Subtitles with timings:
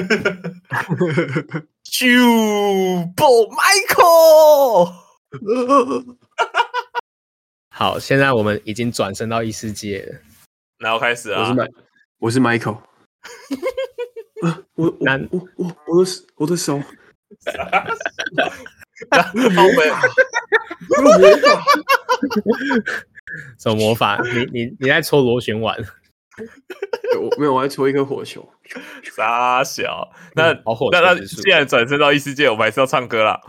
[1.84, 4.94] Super Michael，
[7.70, 10.18] 好，现在我们已经转身到异世界了，
[10.78, 11.40] 然后开始啊！
[11.40, 11.68] 我是麦，
[12.18, 12.78] 我是 Michael。
[14.40, 14.96] 我我
[15.30, 16.84] 我我我的我的手，好
[19.76, 19.82] 美，
[23.58, 24.18] 什么魔法？
[24.24, 25.76] 你你你在抽螺旋丸？
[27.18, 28.48] 我没有，我还搓一颗火球。
[29.16, 33.40] 傻小，那、嗯、那那既然转身到异世界，我们还是要唱歌啦。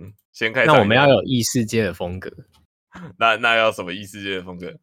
[0.00, 0.66] 嗯，先开始。
[0.66, 2.30] 那我们要有异世界的风格。
[3.18, 4.74] 那那要什么异世界的风格？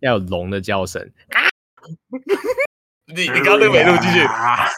[0.00, 1.10] 要有龙的叫声。
[3.14, 4.20] 你你刚刚那个没录进去。
[4.20, 4.68] 啊，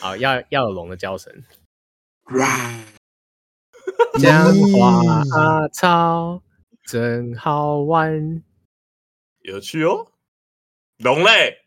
[0.00, 1.32] 好，要要有龙的叫声。
[4.18, 6.42] 姜花草
[6.88, 8.42] 真好玩，
[9.40, 10.10] 有趣哦。
[10.96, 11.58] 龙类，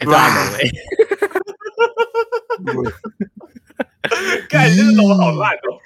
[0.00, 0.14] 龙
[0.56, 0.70] 类。
[4.48, 5.78] 看，这个龙好烂哦。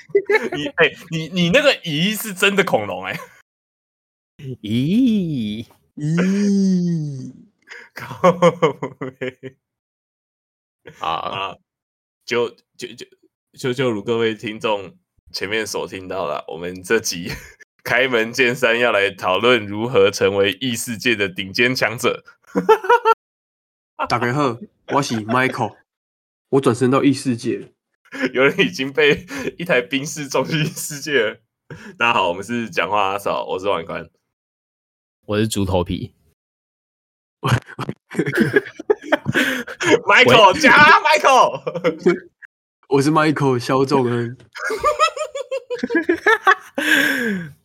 [0.53, 3.19] 你哎、欸，你你那个咦是真的恐龙哎、欸。
[4.62, 7.33] 咦咦，
[7.92, 8.31] 靠
[9.19, 9.57] 北
[11.01, 11.57] 啊！
[12.25, 12.48] 就
[12.79, 13.05] 就就
[13.59, 14.97] 就就如各位听众
[15.33, 17.33] 前面所听到了，我们这集
[17.85, 22.25] 开门见山要来讨论如何成为异世界的顶尖强者。
[24.09, 25.77] 大家好，我是 Michael，
[26.49, 27.75] 我转身到异世界，
[28.33, 29.27] 有人已经被
[29.59, 31.37] 一台冰室撞去异世界了。
[31.99, 34.09] 大家好，我们是讲话阿嫂，我是王宽。
[35.27, 36.15] 我是猪头皮，
[40.07, 42.31] Michael 加 Michael，
[42.89, 44.39] 我是 Michael 肖仲恩。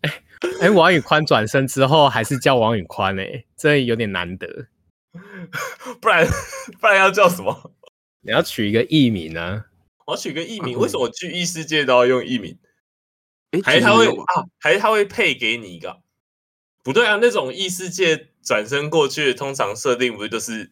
[0.02, 0.24] 哎
[0.62, 4.68] 哎，王宇宽转身之后还是叫王宇宽哎，这有点难得。
[6.00, 6.26] 不然
[6.80, 7.74] 不然要叫什么？
[8.22, 9.66] 你要取一个艺名呢？
[10.06, 12.58] 我要取个艺名，为什么去异世界都要用艺名？
[13.64, 14.46] 还是他会啊？
[14.60, 16.02] 还是他会配给你一个？
[16.84, 20.72] 不对啊，那种异世界转身过去，通常设定不是都是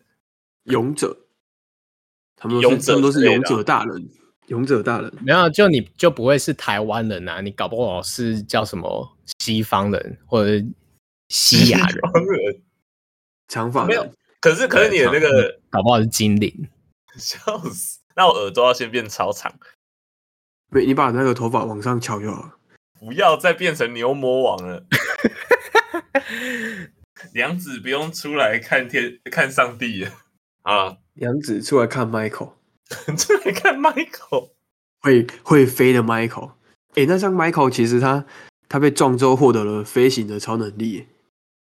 [0.63, 1.25] 勇者？
[2.35, 4.09] 他们勇者都是勇者大人，
[4.47, 7.41] 勇者大人没有，就你就不会是台湾人啊？
[7.41, 10.65] 你搞不好是叫什么西方人或者
[11.29, 11.99] 西亚人？
[13.47, 16.67] 长发没有，可是可是你的那个搞不好是精灵，
[17.17, 17.99] 笑死！
[18.15, 19.53] 那我耳朵要先变超长，
[20.69, 22.55] 没，你把那个头发往上翘就好了，
[22.99, 24.85] 不要再变成牛魔王了。
[27.33, 30.11] 娘子不用出来看天看上帝了
[30.63, 30.97] 啊！
[31.13, 32.53] 娘子出来看 Michael，
[33.17, 34.51] 出来看 Michael，
[34.99, 36.51] 会会飞的 Michael。
[36.91, 38.25] 哎、欸，那像 Michael，其实他
[38.69, 41.07] 他被撞之后获得了飞行的超能力，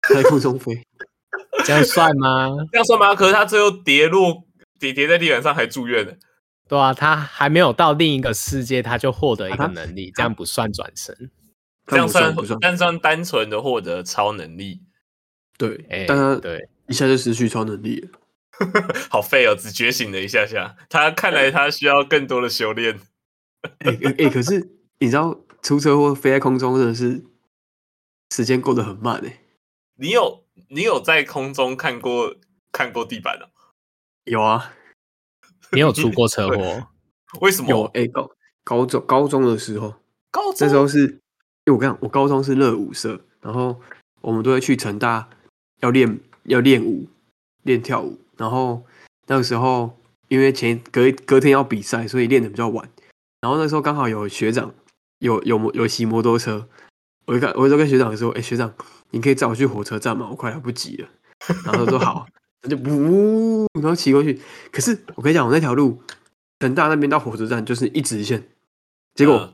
[0.08, 0.82] 在空中飞，
[1.66, 2.56] 这样算吗？
[2.72, 3.14] 这样算吗？
[3.16, 4.44] 可是他最后跌落
[4.80, 6.14] 跌跌在地板上还住院了。
[6.68, 11.32] 对啊，他还没有到另一个世界，他就获得一个能力，啊、这样不算转身。
[11.90, 12.60] 这样算不算？
[12.60, 14.82] 单算单纯的获得超能力，
[15.58, 18.10] 对，但他对一下就失去超能力了，
[19.10, 19.56] 好废哦！
[19.56, 23.00] 只觉醒了一下下，他看来他需要更多的修炼。
[23.80, 24.70] 哎哎、欸欸，可是
[25.00, 27.24] 你知道出车祸飞在空中真的是
[28.34, 29.42] 时间过得很慢哎。
[29.96, 32.36] 你有你有在空中看过
[32.72, 33.50] 看过地板啊？
[34.26, 34.74] 有啊，
[35.72, 36.88] 你有出过车祸？
[37.42, 37.70] 为什么？
[37.70, 38.32] 有哎、欸，高
[38.64, 39.96] 高中高中的时候，
[40.32, 41.20] 高中那时候是。
[41.66, 43.82] 因为我刚我高中是热舞社，然后
[44.22, 45.30] 我们都会去成大
[45.82, 47.10] 要练要练舞
[47.64, 48.86] 练跳舞，然后
[49.28, 52.90] 那个时候因为前隔隔天要比赛，所以练的比较晚。
[53.42, 54.74] 然后那时候刚好有学长
[55.20, 56.68] 有有有骑摩托车，
[57.26, 58.74] 我就跟我就跟学长说：“哎、欸，学长，
[59.12, 60.28] 你可以载我去火车站吗？
[60.30, 61.10] 我快来不及了。”
[61.66, 62.28] 然后他说：“好。”
[62.62, 64.42] 他就呜，然后骑过去。
[64.72, 66.02] 可是我跟你讲，我那条路
[66.60, 68.48] 成大那边到火车站就是一直线，
[69.14, 69.36] 结果。
[69.36, 69.54] 嗯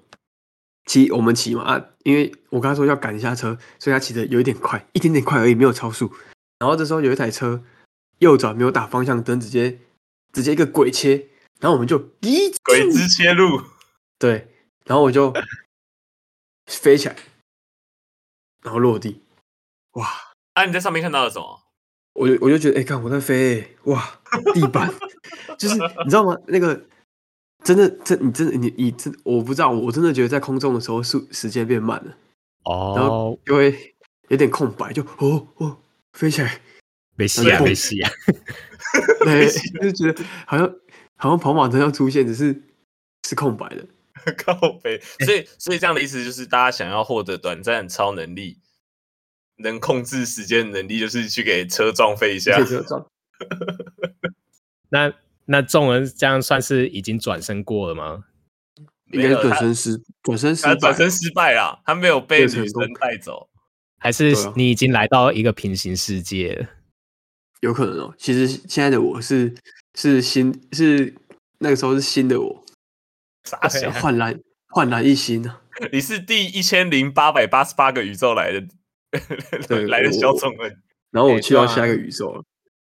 [0.85, 6.11] 骑我们骑嘛啊，因为我跟他说要赶一下车，所以他骑的有一点快，一点点快而已，没有超速。
[6.59, 7.63] 然后这时候有一台车
[8.23, 9.79] 右转没有打方向灯，直接
[10.31, 11.27] 直接一个鬼切，
[11.59, 13.61] 然后我们就咦，鬼子切入，
[14.17, 14.47] 对，
[14.85, 15.31] 然后我就
[16.65, 17.15] 飞起来，
[18.63, 19.21] 然后落地，
[19.91, 20.09] 哇！
[20.53, 21.61] 啊，你在上面看到了什么？
[22.13, 24.19] 我就我就觉得，哎、欸，看我在飞，哇，
[24.53, 24.91] 地板，
[25.59, 26.35] 就是你知道吗？
[26.47, 26.85] 那个。
[27.63, 32.17] 真的，真你真的你你真我不知道，我真的觉得在空中的时候，速时间变慢了
[32.65, 33.95] 哦，然后就会
[34.27, 35.77] 有点空白，就哦哦
[36.11, 36.59] 飞起来，
[37.15, 38.11] 没戏啊没戏啊，
[39.23, 39.47] 对，
[39.81, 40.75] 就觉得好像
[41.15, 42.63] 好像跑马灯要出现，只是
[43.27, 43.85] 是空白的，
[44.37, 48.59] 靠背，所以所以这样的意思就是，大家想要获得短暂超能力，
[49.57, 52.63] 能控制时间的能力，就是去给车撞飞一下。
[52.63, 53.05] 车撞。
[54.89, 55.13] 那
[55.45, 58.25] 那众人这样算是已经转身过了吗？
[59.11, 63.47] 应该转身失转身失转身失败了，他没有被女生带走，
[63.99, 66.67] 还是你已经来到一个平行世界了？
[67.63, 68.13] 有可能哦。
[68.17, 69.55] 其实现在的我是
[69.95, 71.15] 是新是
[71.59, 72.65] 那个时候是新的我，
[73.45, 74.37] 啥想焕然
[74.67, 75.61] 焕然一新啊！
[75.91, 78.61] 你是第一千零八百八十八个宇宙来的，
[79.67, 80.77] 对，来的小众人，
[81.11, 82.43] 然后我去到下一个宇宙了。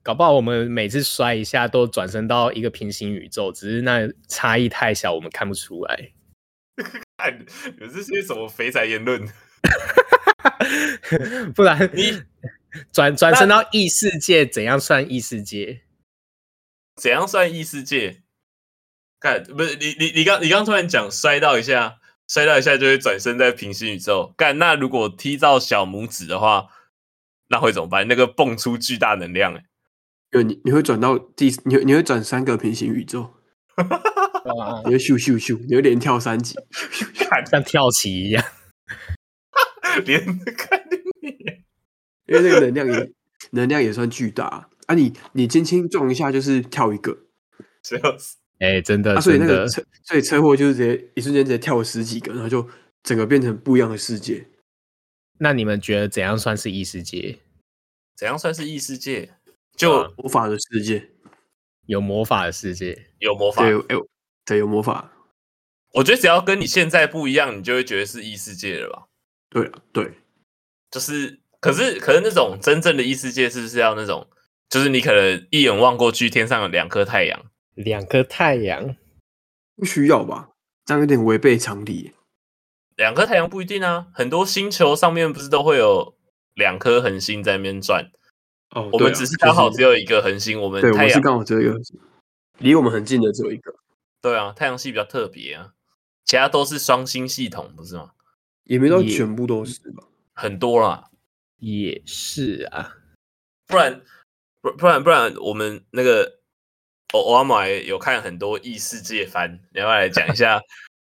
[0.03, 6.13] 搞不好我们每次摔一下都转身到一个平行宇宙，只是那差异太小，我们看不出来。
[7.19, 7.47] 看，
[7.81, 9.29] 有这些什么肥宅言论？
[11.55, 12.23] 不然你
[12.93, 15.83] 转转身到异世界，怎样算异世界？
[16.97, 18.23] 怎样算异世界？
[19.21, 21.99] 看，不是你你你刚你刚突然讲摔到一下，
[22.29, 24.35] 摔到一下就会转身在平行宇宙。
[24.37, 26.69] 干，那如果踢到小拇指的话，
[27.49, 28.07] 那会怎么办？
[28.07, 33.35] 那个蹦出巨大能量，欸，你你会转到第你你会转三个平行宇宙，
[34.85, 36.55] 你会咻咻咻，你会连跳三级，
[37.51, 38.45] 像跳棋一样，
[40.05, 40.25] 连
[40.57, 40.97] 看你，
[42.27, 43.13] 因为那个能量也
[43.51, 44.95] 能量也算巨大啊！
[44.95, 47.17] 你你轻轻撞一下就是跳一个，
[47.83, 48.37] 笑死！
[48.59, 52.67] 哎、欸，真的，啊、所以那个车，所以车祸就是直接一瞬间直接跳了十几个，然后就
[53.03, 54.47] 整个变成不一样的世界。
[55.39, 57.39] 那你们觉得怎样算是异世界？
[58.17, 59.35] 怎样算是异世界？
[59.77, 61.11] 就魔法的世界，
[61.87, 63.65] 有魔法的世界，有魔法，
[64.45, 65.11] 对，有魔法。
[65.95, 69.07] 我觉得只要跟你现在不一样，你就会觉得是异世界了吧？
[69.51, 70.13] 对对，
[70.93, 74.29] 就是，可是，可是那种真正的异世界，是不是要那种，
[74.69, 77.43] 就是你可能一眼望过去，天上有两颗太阳，
[77.75, 78.95] 两颗太阳，
[79.75, 80.51] 不需要吧？
[80.85, 82.13] 这样有点违背常理。
[82.97, 86.15] 两颗太阳不一定啊，很多星球上面不是都会有
[86.53, 88.11] 两颗恒星在那边转。
[88.75, 91.81] 哦，我们只是刚好只有一个恒星，我们太阳是刚好只有一个，
[92.59, 93.75] 离我们很近的只有一个。
[94.21, 95.71] 对啊，太阳系比较特别啊，
[96.27, 98.11] 其他都是双星系统，不是吗？
[98.65, 101.09] 也没到全部都是吧，很多啦，
[101.65, 102.95] 也是啊，
[103.67, 104.03] 不然
[104.61, 106.41] 不不然不然，我们那个
[107.15, 110.61] 我我阿玛有看很多异世界番，你要不要来讲一下？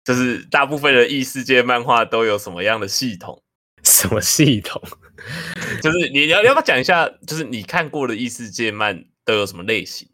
[0.06, 3.44] 就是大部分的异世界漫画都有什么样的系统？
[3.84, 4.82] 什么系统？
[5.84, 7.10] 就是你要你要不要讲一下？
[7.28, 10.08] 就是你看过的异世界漫都有什么类型？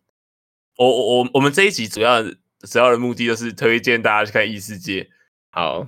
[0.78, 5.08] 我我我我们这一集主要主要的目的就是推荐大家去看异世界。
[5.52, 5.88] 好，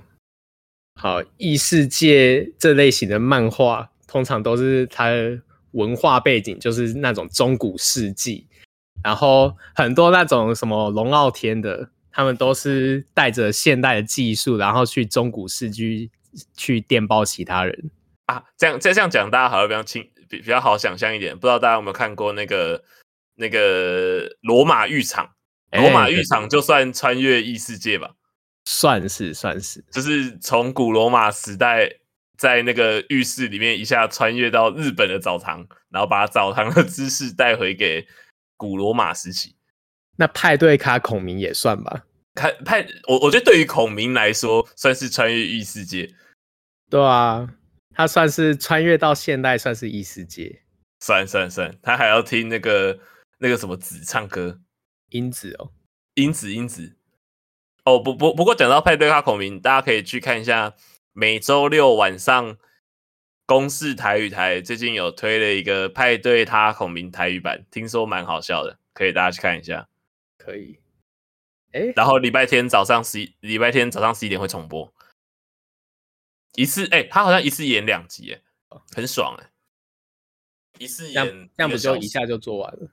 [0.94, 5.40] 好，异世界这类型的漫画，通常都是它的
[5.72, 8.46] 文化背景就是那种中古世纪，
[9.02, 16.12] 然后很多那种什么龙傲天的，他们都是带着现代的技术，然后去中古世纪
[16.56, 17.90] 去电报其他人。
[18.26, 21.34] 啊，这样这样讲，大家好像比较清，比比较好想象一点。
[21.34, 22.84] 不知道大家有没有看过那个
[23.34, 25.28] 那个罗马浴场？
[25.72, 28.12] 罗马浴场就算穿越异世界吧，
[28.64, 31.90] 算是算是，就是从古罗马时代
[32.44, 38.06] 在那个浴室里面一下穿越到日本的澡堂，然后把澡堂的知识带回给
[38.58, 39.56] 古罗马时期。
[40.18, 42.04] 那派对卡孔明也算吧？
[42.34, 46.14] 派派，我我觉得对于孔明来说，算是穿越异世界。
[46.90, 47.48] 对啊。
[47.96, 50.62] 他算是穿越到现代，算是异世界。
[51.00, 52.98] 算算算，他还要听那个
[53.38, 54.58] 那个什么子唱歌，
[55.10, 55.70] 英子哦，
[56.14, 56.96] 英子英子。
[57.84, 60.74] 哦不不不过讲到派对卡孔明，大家可以去看一下，
[61.16, 62.58] 每周六晚上
[63.46, 69.88] 公视台语台最近有推了一个派对他孔明台语版，听说蛮好笑的，可以大家去看一下。
[70.36, 70.80] 可以。
[71.70, 74.92] 哎，然后礼拜天早上十一，礼拜天早上十一点会重播。
[76.56, 78.42] 一次哎、欸，他好像一次演两集哎，
[78.90, 79.52] 很爽哎！
[80.78, 82.90] 一次演这样不就一下就做完了？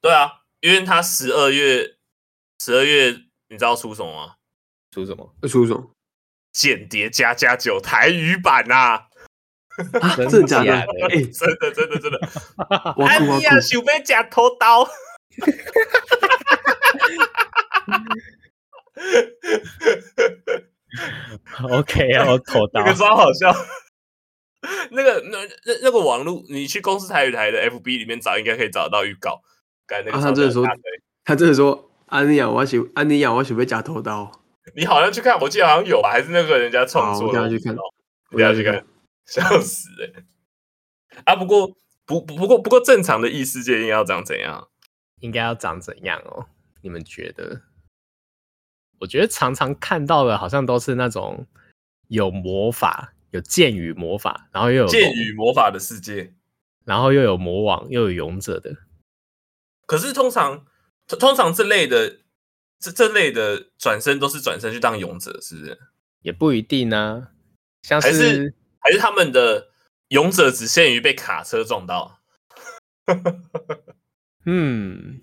[0.00, 1.96] 对啊，因为他十二月
[2.60, 3.10] 十二月，
[3.48, 4.36] 你知道出什么吗？
[4.92, 5.34] 出什么？
[5.42, 5.93] 会出什么？
[6.54, 9.08] 间谍加加九台语版啊！
[10.00, 10.72] 啊真的假的？
[10.72, 12.18] 哎、 欸，真的真的 真的！
[13.04, 14.88] 安妮亚想要夹头刀。
[21.70, 23.52] OK 啊，我头大，那个超好笑。
[24.92, 29.42] 那个那那那个网络，你去公司台语台的 FB 里面找，应该可以找得到预告。
[29.86, 30.64] 刚才那个、啊、他真的说，
[31.24, 34.43] 他真的说，安妮亚，我喜安妮亚，我喜欢夹头刀。
[34.74, 37.38] 你好像去看，我记得好像有吧，还是那个人家创作的。
[37.38, 37.76] 我要去看，
[38.30, 38.86] 我要去看，
[39.26, 41.22] 笑死哎、欸！
[41.24, 41.68] 啊，不过
[42.06, 44.68] 不不不过不过正常的异世界应该要长怎样？
[45.20, 46.46] 应该要长怎样哦？
[46.82, 47.62] 你们觉得？
[49.00, 51.46] 我觉得常常看到的，好像都是那种
[52.08, 56.32] 有魔法、有剑与魔法，然后又有剑与魔法的世界，
[56.84, 58.76] 然后又有魔王，又有勇者的。
[59.86, 60.64] 可是通常，
[61.06, 62.20] 通常这类的
[62.78, 65.78] 这这类的转身都是转身去当勇者，是不是？
[66.22, 67.32] 也不一定呢、啊，
[67.82, 69.68] 像是还是还是他们的
[70.08, 72.20] 勇者只限于被卡车撞到。
[74.46, 75.20] 嗯，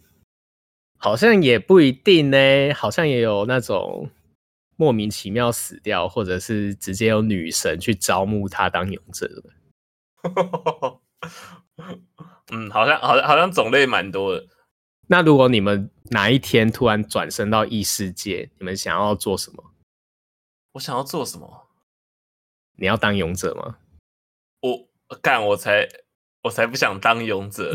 [0.97, 4.09] 好像也不一定呢，好像也有那种
[4.75, 9.43] 莫名其妙死掉，或者是直接有女神去招募他当勇者的。
[12.51, 14.47] 嗯，好像好像好像种类蛮多的。
[15.11, 19.73] 那如果你们哪一天突然转身到异世界，你们想要做什么？
[20.71, 21.67] 我想要做什么？
[22.77, 23.75] 你要当勇者吗？
[24.61, 24.87] 我
[25.21, 25.85] 干，我才
[26.43, 27.73] 我才不想当勇者。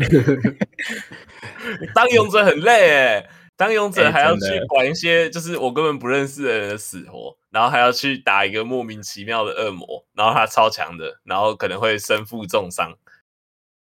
[1.93, 12.97] 当勇者很累哎，当勇者还要去管一些就是我根本不认识的人的死活，然后还要去打一个莫名其妙的恶魔，然后他超强的，然后可能会身负重伤。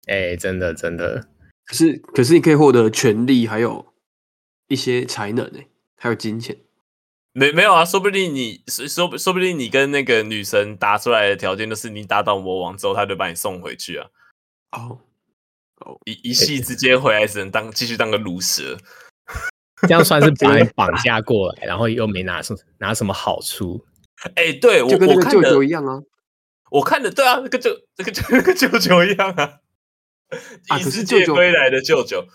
[0.08, 1.30] 哎，真的真的，
[1.70, 3.94] 可是可是你可以获得权利，还有
[4.68, 6.58] 一些才能哎，还有金钱。
[7.32, 14.08] 没没有啊，说不定你说说说不定你跟那个女神答出来的条件就是你打倒魔王之后，他就把你送回去啊。
[14.72, 15.00] 哦
[15.86, 18.76] 哦，一一夕之间回来只能当继续当个炉蛇，
[19.88, 23.86] 这样算是把你绑架过来，然后又没拿什拿什么好处。
[24.36, 26.02] 哎、欸，对我跟那个舅舅一样啊，
[26.72, 29.59] 我看的对啊，那个舅那个舅那个舅舅一样啊。
[30.70, 32.26] 啊，可是舅舅归来的舅舅，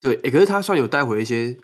[0.00, 1.56] 对，哎、欸，可是他算有带回一些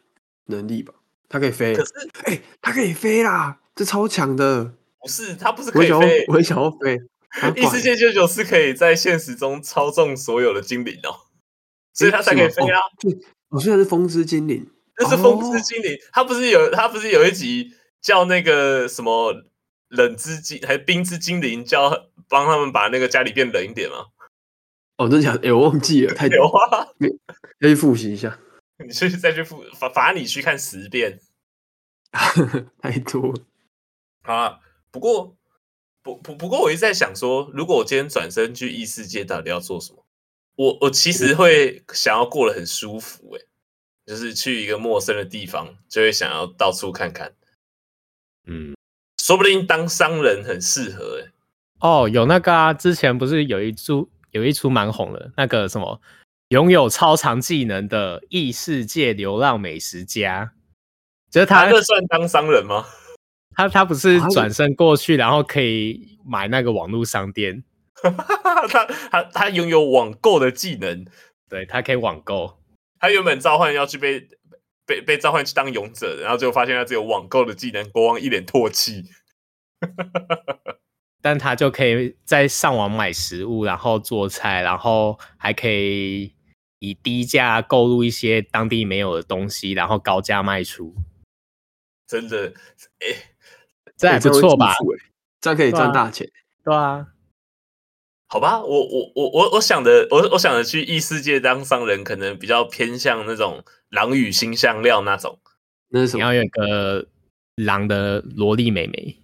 [0.47, 0.95] 能力吧？
[1.29, 1.93] 他可以飞，可是，
[2.25, 4.75] 哎、欸，他可以飞啦，这超强的。
[5.01, 6.99] 不是，他不是可以飞，我也想要飞。
[7.57, 11.31] 异世界舅舅是可以在现实中操纵所有的精灵哦，
[11.95, 12.81] 所以他才可以飞啊。
[12.99, 13.17] 对，
[13.51, 14.67] 我虽然是风之精灵，
[14.99, 17.73] 那是风之精灵，他不是有他不是有一集
[18.03, 19.33] 叫那个什么
[19.89, 24.07] 冷之精还是冰之精灵，叫帮他们把那个家里变冷一点吗？
[25.01, 25.49] 哦，真的假的？
[25.49, 26.87] 哎，我忘记了，太有啊，
[27.61, 28.39] 要去复习一下。
[28.87, 31.19] 你去再去复罚罚你去看十遍，
[32.83, 33.35] 太多
[34.23, 34.61] 啊！
[34.91, 35.35] 不过
[36.03, 40.05] 不不不过，我一直在想说，如果我今天转身去异世界，到底要做什么？
[40.57, 43.41] 我我其实会想要过得很舒服，哎，
[44.05, 47.33] 就是去一个陌生的地方，就会想要到处看看。
[48.47, 48.75] 嗯，
[49.23, 51.33] 说不定当商人很适合，哎。
[51.81, 56.01] 哦，有那个啊，之前不是有一出有一出蛮红的，那个什么。
[56.49, 60.51] 拥有超长技能的异世界流浪美食家，
[61.31, 62.85] 就是他，这算当商人吗？
[63.55, 67.63] 他他不是转身过去，然后可以买那个网络商店。
[68.03, 71.07] 他他他拥有网购的技能，
[71.49, 72.59] 对，他可以网购。
[72.99, 74.29] 他原本召唤要去被
[74.85, 79.05] 被被召唤去当勇者，然后最后发现他只有网购的技能，国王一脸唾弃。
[81.21, 86.35] 但他就可以在上网买食物，然后做菜，然后还可以。
[86.83, 90.95] 以低价购入一些当地没有的东西，然后高价卖出，
[92.07, 92.55] 真的，
[93.01, 93.17] 哎、欸，
[93.99, 94.75] 这还不错吧？
[95.43, 96.27] 这样可以赚大钱。
[96.65, 97.07] 对啊，
[98.29, 105.39] 好吧，我我我我我想的，我我想的去异世界当商人，可能比较偏向那种狼与新香料那种。
[105.91, 106.19] 那是什么？
[106.19, 107.07] 你要有一个
[107.57, 109.19] 狼的萝莉妹妹，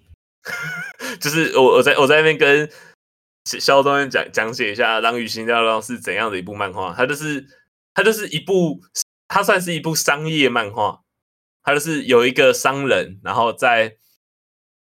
[1.20, 2.70] 就是我我在我在那边跟。
[3.60, 6.92] 肖东讲讲解一下《狼与辛香料》是怎样的一部漫画？
[6.92, 7.46] 它就是
[7.94, 8.80] 它就是一部，
[9.28, 11.02] 它算是一部商业漫画。
[11.62, 13.98] 它就是有一个商人，然后在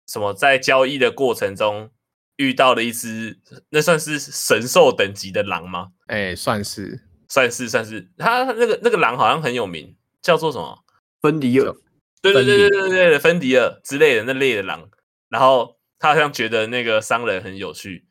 [0.06, 1.90] 什么在交易的过程中
[2.36, 5.92] 遇到了一只，那算是神兽等级的狼吗？
[6.08, 8.10] 哎、欸，算是，算是，算是。
[8.18, 10.84] 他那个那个狼好像很有名，叫做什么？
[11.22, 11.74] 芬迪尔。
[12.20, 14.90] 对对对对对对，芬迪尔之类的那类的狼。
[15.30, 18.08] 然后他好像觉得那个商人很有趣。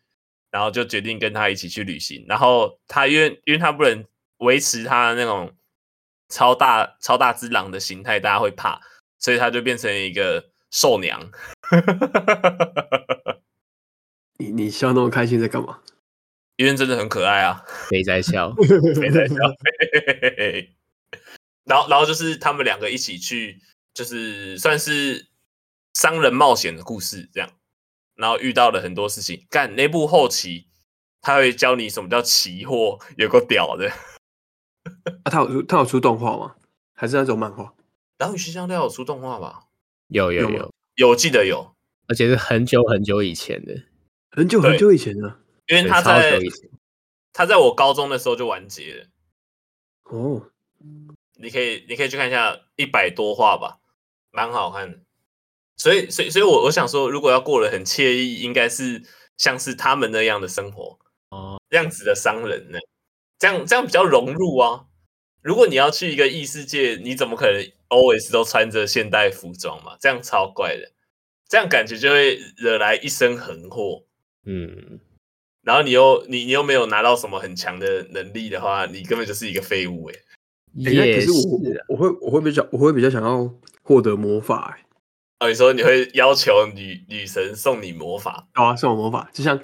[0.52, 2.26] 然后就决定跟他一起去旅行。
[2.28, 4.04] 然后他因为因为他不能
[4.38, 5.56] 维持他那种
[6.28, 8.82] 超大超大只狼的形态，大家会怕，
[9.20, 11.32] 所以他就变成一个兽娘。
[14.40, 15.82] 你你笑那么开心在干嘛？
[16.56, 18.52] 因为真的很可爱啊，没在笑，
[19.00, 19.36] 没在笑。
[21.66, 23.62] 然后然后就是他们两个一起去，
[23.94, 25.28] 就是算是
[25.94, 27.52] 商人冒险的故事这样。
[28.20, 30.68] 然后遇到了很多事情，干那部后期
[31.22, 33.90] 他会教你什么叫期货，有个屌的。
[35.24, 36.56] 啊，他有出他有出动画吗？
[36.94, 37.74] 还是那种漫画？
[38.18, 39.68] 狼与辛香料有出动画吧？
[40.08, 41.74] 有有有有，记得有，
[42.08, 43.84] 而且是很久很久以前的，
[44.32, 45.40] 很久很久以前的。
[45.68, 46.42] 因为他在
[47.32, 49.06] 他在我高中的时候就完结了。
[50.04, 50.52] 哦，
[51.36, 53.80] 你可以你可以去看一下一百多话吧，
[54.32, 55.00] 蛮好看的。
[55.80, 59.02] 所以，所以，所以我我想说，如果要过得很惬意，应该是
[59.38, 62.78] 像是他们那样的生活哦，这样子的商人呢，
[63.40, 64.86] 这样这样比较融入啊。
[65.42, 69.96] 如果你要去一个异世界，你怎么可能 always 都穿着现代服装嘛？
[70.02, 70.92] 这样超怪的，
[71.48, 74.04] 这样感觉就会惹来一身横祸。
[74.46, 75.00] 嗯，
[75.64, 80.24] 然后你又你你又没有拿到什么很强的能力的话，你根本就是一个废物哎、欸。
[80.92, 83.50] 也可是我我会我会比较我会比较想要
[83.82, 84.86] 获得魔法哎。
[85.40, 88.46] 哦，你说你会要求女女神送你魔法？
[88.54, 89.58] 好啊，送我魔法，就像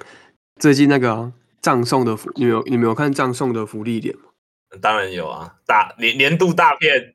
[0.58, 1.30] 最近那个
[1.60, 4.22] 葬、啊、送的福，你有你没有看葬送的福利点吗？
[4.80, 7.14] 当然有啊，大年年度大片，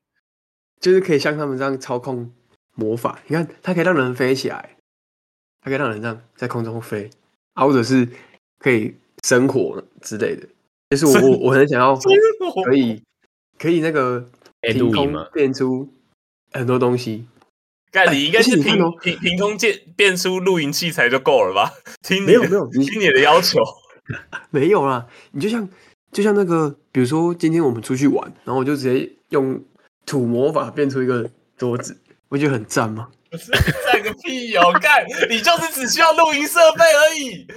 [0.79, 2.31] 就是可以像他们这样操控
[2.75, 3.19] 魔法。
[3.25, 4.77] 你看，它可以让人飞起来，
[5.61, 7.09] 它可以让人这样在空中飞，
[7.53, 8.07] 啊，或者是
[8.59, 10.47] 可以生火之类的。
[10.91, 13.01] 就是我我我很想要可以
[13.57, 14.29] 可以那个
[14.61, 15.89] 凭空变出
[16.51, 17.25] 很多东西。
[17.91, 21.71] 干，你应该是凭凭凭空变变出露营器材就够了吧？
[22.01, 23.59] 听你没有没有听你的要求，
[24.49, 25.67] 没有啦，你就像。
[26.13, 29.63] 就像那个，比如说今天我们出去玩，然后我就直接用
[30.05, 33.07] 土魔法变出一个桌子，不觉得很赞吗？
[33.29, 34.73] 不是赞个屁哦！
[34.81, 37.47] 干，你就是只需要露营设备而已。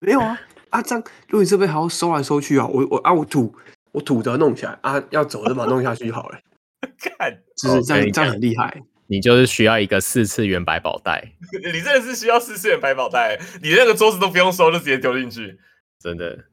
[0.00, 2.66] 没有啊，啊这样露营设备还要收来收去啊！
[2.66, 3.54] 我我啊我土
[3.92, 6.38] 我土的弄起来啊，要走就把它弄下去就好了。
[7.18, 8.82] 干，就是这样，这样很厉害。
[9.06, 11.32] 你就是需要一个四次元百宝袋。
[11.72, 15.58] 你真的是需要四次元百宝袋，你那个桌子都不用收，就直接丢进去，
[16.00, 16.46] 真的。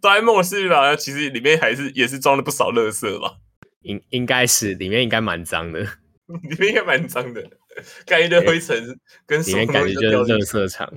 [0.00, 0.94] 哆啦 A 梦是吧？
[0.94, 3.38] 其实里面还是也是装了不少垃圾吧？
[3.82, 7.42] 应应该是里面应该蛮脏的，里面应该蛮脏的，
[8.06, 10.92] 盖一堆灰尘跟里面感觉就是垃圾场，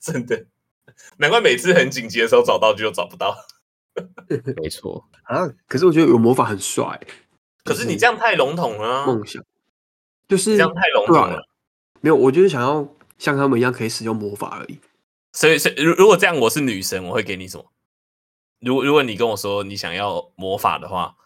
[0.00, 0.46] 真的，
[1.18, 3.36] 难怪每次很紧急的时候找到就找不到。
[4.62, 6.98] 没错啊，可是我觉得有魔法很帅。
[7.64, 9.44] 可是你这样太笼统了啊，梦想
[10.32, 11.46] 就是这样太笼统了。
[12.00, 14.78] 没有，我就是想要像他们一样可以使用魔法而已。
[15.34, 17.70] 所以，所以如如果这样，我是女神，我会给你什么？
[18.60, 21.16] 如果如果你跟我说你想要魔法的话，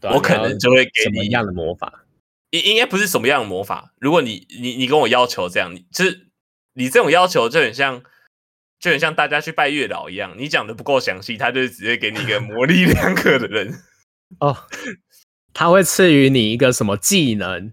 [0.00, 2.04] 啊、我可能就会给你什么样的魔法？
[2.50, 3.94] 应应该不是什么样的魔法。
[4.00, 6.26] 如果你你你跟我要求这样，你就是
[6.72, 8.02] 你这种要求就很像
[8.80, 10.34] 就很像大家去拜月老一样。
[10.36, 13.80] 你讲的不够详细，他就直接给你一个魔力 两可的人
[14.40, 14.56] 哦。
[15.54, 17.72] 他会赐予你一个什么技能？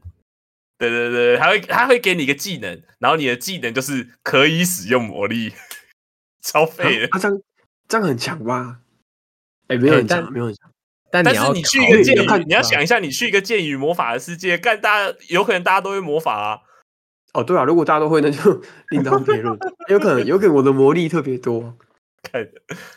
[0.77, 5.53] 对对对，他会他会给你一个技能，然后你的技能就是可以使用魔力，
[6.41, 7.05] 超废的。
[7.07, 7.31] 啊啊
[7.88, 8.79] 这样很强吧？
[9.67, 10.69] 哎、欸，没有很强，没有很强。
[11.11, 16.59] 但但是你去一个剑雨，你要想一下，你去一个剑与魔法的世界，干大家有可能大家都会魔法啊。
[17.33, 19.57] 哦，对啊，如果大家都会，那就 另当别论。
[19.88, 21.77] 有可能，有可能我的魔力特别多，
[22.23, 22.45] 看，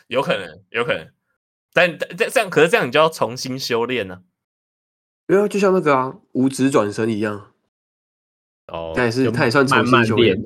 [0.09, 1.07] 有可能，有可能。
[1.73, 4.23] 但但这样，可是这样你就要重新修炼呢、啊。
[5.27, 7.53] 对啊，就像那个啊，五指转身一样。
[8.69, 10.37] 哦，但也是，他也算重新修炼，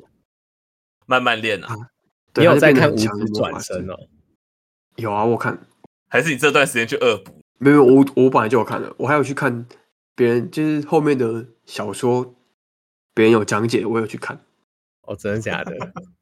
[1.05, 1.75] 慢慢练啊。
[2.35, 3.95] 你有在看五指转身哦？
[4.95, 5.67] 有啊，我看，
[6.09, 7.41] 还是你这段时间去恶补？
[7.59, 9.65] 没有，我我本来就有看了，我还有去看
[10.15, 12.35] 别人就是后面的小说，
[13.13, 14.43] 别人有讲解，我有去看。
[15.01, 15.75] 哦，真的假的？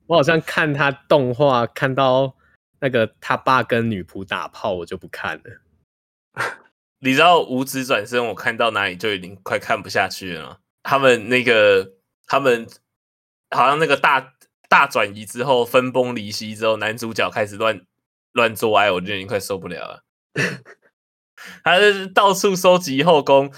[0.07, 2.35] 我好像看他动画，看到
[2.79, 5.43] 那个他爸跟女仆打炮，我就不看了。
[6.99, 10.57] 你知道五指转身，我看到哪里就已经快看不下去了吗？
[10.83, 11.93] 他们那个，
[12.25, 12.67] 他们
[13.49, 14.33] 好像那个大
[14.69, 17.81] 大转移之后，分崩离析之后，男主角开始乱。
[18.33, 20.05] 乱做爱，我就已经快受不了了。
[21.65, 23.51] 他是到处收集后宫，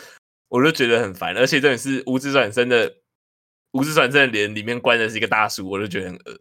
[0.48, 1.38] 我就觉得很烦。
[1.38, 2.96] 而且这也是无职转生的，
[3.74, 6.40] 无职转生的脸里面关的是一个大叔，我就觉得很恶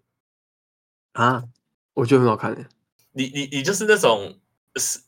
[1.12, 1.44] 啊。
[1.92, 2.64] 我觉得很好看的。
[3.10, 4.40] 你你你就是那种
[4.76, 5.00] 是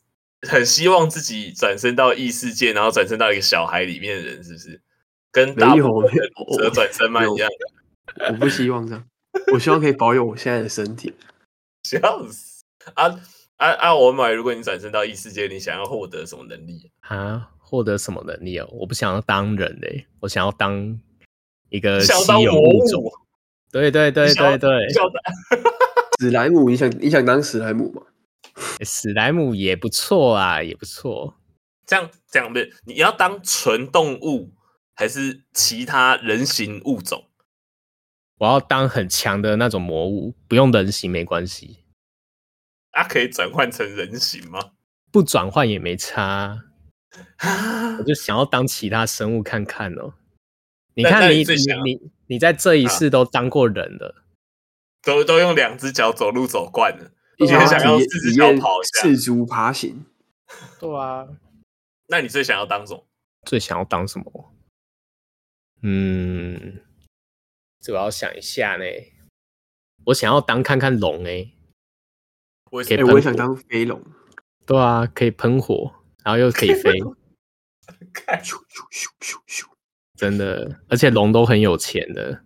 [0.47, 4.83] 很希望自己转生到异世界，然后转生到一个小孩里面的人，是不是？
[5.35, 6.11] 跟大部分
[6.57, 8.31] 的转身慢一样的。
[8.31, 9.05] 我不希望这样，
[9.53, 11.13] 我希望可以保有我现在的身体。
[11.83, 12.63] 笑死。
[12.93, 13.19] 啊
[13.57, 13.95] 啊啊！
[13.95, 17.49] 我买，如果你转身到异世界，你想要获得什么能力啊？
[17.57, 18.69] 获得什么能力哦？
[18.71, 20.99] 我不想要当人嘞，我想要当
[21.69, 23.03] 一个稀有物种。
[23.71, 24.87] 对对对对对，
[26.21, 28.03] 史莱姆，你想你想当史莱姆吗？
[28.85, 31.33] 史莱姆也不错啊，也不错。
[31.87, 34.51] 这样这样的，你要当纯动物
[34.95, 37.27] 还是其他人形物种？
[38.37, 41.83] 我要当很强的那种魔物，不用人形没关系。
[42.91, 44.71] 它、啊、可以转换成人形吗？
[45.11, 46.63] 不转换也没差，
[47.99, 50.13] 我就想要当其他生物看看哦。
[50.93, 54.23] 你看你你你你在这一世都当过人了，
[55.01, 60.05] 都都用两只脚走路走惯了，以前想要四只脚跑一下，四足爬行。
[60.79, 61.27] 对啊，
[62.07, 63.05] 那你最想要当什么？
[63.45, 64.54] 最想要当什么？
[65.87, 66.81] 嗯，
[67.79, 68.85] 这我要想一下呢。
[70.05, 71.51] 我想要当看看龙哎，
[72.71, 74.01] 我可以我也想当飞龙。
[74.65, 75.93] 对啊，可以喷火，
[76.23, 77.13] 然后又可以飞， 咻
[78.41, 79.65] 咻咻咻咻，
[80.17, 82.43] 真的，而且龙都很有钱的，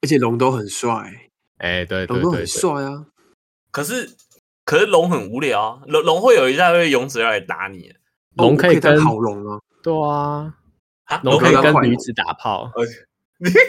[0.00, 1.30] 而且龙都很帅。
[1.58, 3.08] 哎，对，龙都很帅啊。
[3.70, 4.16] 可是，
[4.64, 7.94] 可是龙很无聊啊，龙龙会有一大堆勇者要来打你。
[8.36, 10.57] 龙可以跟好龙啊，对啊，
[11.22, 12.70] 龙可以跟女子打炮。
[13.38, 13.64] 你可以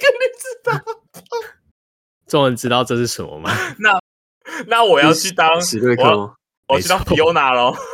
[0.00, 0.92] 跟驴子打炮。
[2.26, 3.50] 众人知道这是什么吗？
[3.80, 4.00] 那
[4.66, 6.34] 那我要去当史瑞克吗？
[6.68, 7.76] 我要去当 Fiona 咯。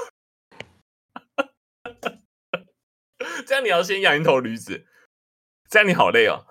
[3.47, 4.87] 这样你要先养一头驴子，
[5.69, 6.47] 这样你好累哦。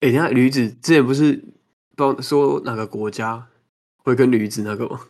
[0.00, 1.42] 哎、欸，等下驴子之前不是
[1.96, 3.48] 不说哪个国家
[3.96, 5.00] 会跟驴子那个吗？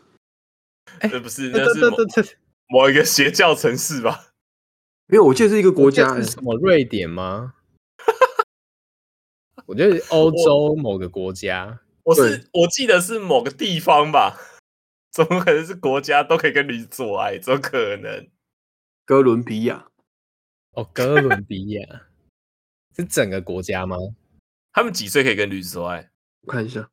[1.01, 1.81] 哎、欸，不是，那是
[2.69, 4.35] 某，一个邪教城市吧？
[5.09, 7.55] 因为我记得是一个国家，是什么瑞典吗？
[9.67, 11.81] 我觉得欧洲某个国家。
[12.03, 14.39] 我是我记得是某个地方吧？
[15.11, 17.39] 怎么可能是国家都可以跟驴做爱？
[17.39, 18.29] 怎么可能？
[19.07, 19.89] 哥伦比亚？
[20.73, 22.07] 哦，哥伦比亚
[22.97, 23.97] 是整个国家吗？
[24.73, 26.11] 他们几岁可以跟驴子做爱？
[26.43, 26.91] 我看一下。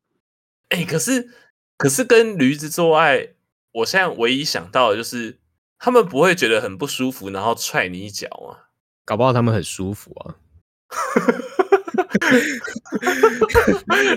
[0.70, 1.30] 哎、欸，可是
[1.78, 3.34] 可是跟驴子做爱，
[3.72, 5.41] 我现在唯一想到的就是
[5.82, 8.66] 他们不会觉得很不舒服，然后踹你一脚吗？
[9.04, 10.36] 搞不好他们很舒服啊。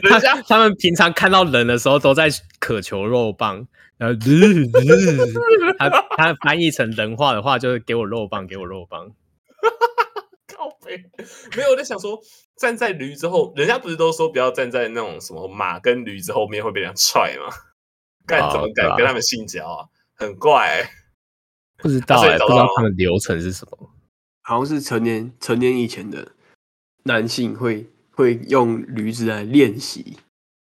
[0.02, 2.28] 人家他们平常看到人的时候都在
[2.60, 4.14] 渴求肉棒，然后
[5.78, 9.08] 他他翻译成人话的话就是给我肉棒，给我肉棒。
[10.54, 11.02] 靠北，
[11.56, 12.20] 没有，我在想说
[12.58, 17.46] 站在驴之后，人家不是都说不要站在那种什么马跟驴子后面会被人家踹吗？
[18.26, 19.86] 干怎么敢跟他们性交啊？
[20.14, 20.90] 很怪、欸，
[21.78, 23.90] 不知道、欸，不知道他们流程是什么？
[24.42, 26.32] 好像是成年成年以前的。
[27.06, 30.16] 男性会会用驴子来练习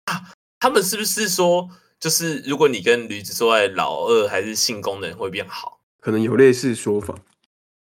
[0.05, 0.33] 啊？
[0.59, 5.81] 他们是不是说，就是如果你跟驴子做爱，老二还是性功能会变好？
[5.99, 7.13] 可能有类似说法，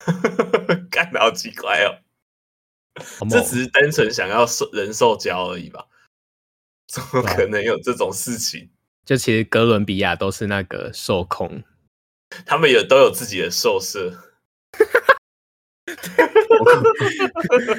[0.90, 1.98] 干得好奇怪哦！
[3.28, 5.84] 这只是单纯想要受人兽交而已吧？
[6.86, 8.70] 怎么可能有这种事情？
[9.04, 11.64] 就其实哥伦比亚都是那个受控，
[12.44, 14.12] 他们也都有自己的兽舍。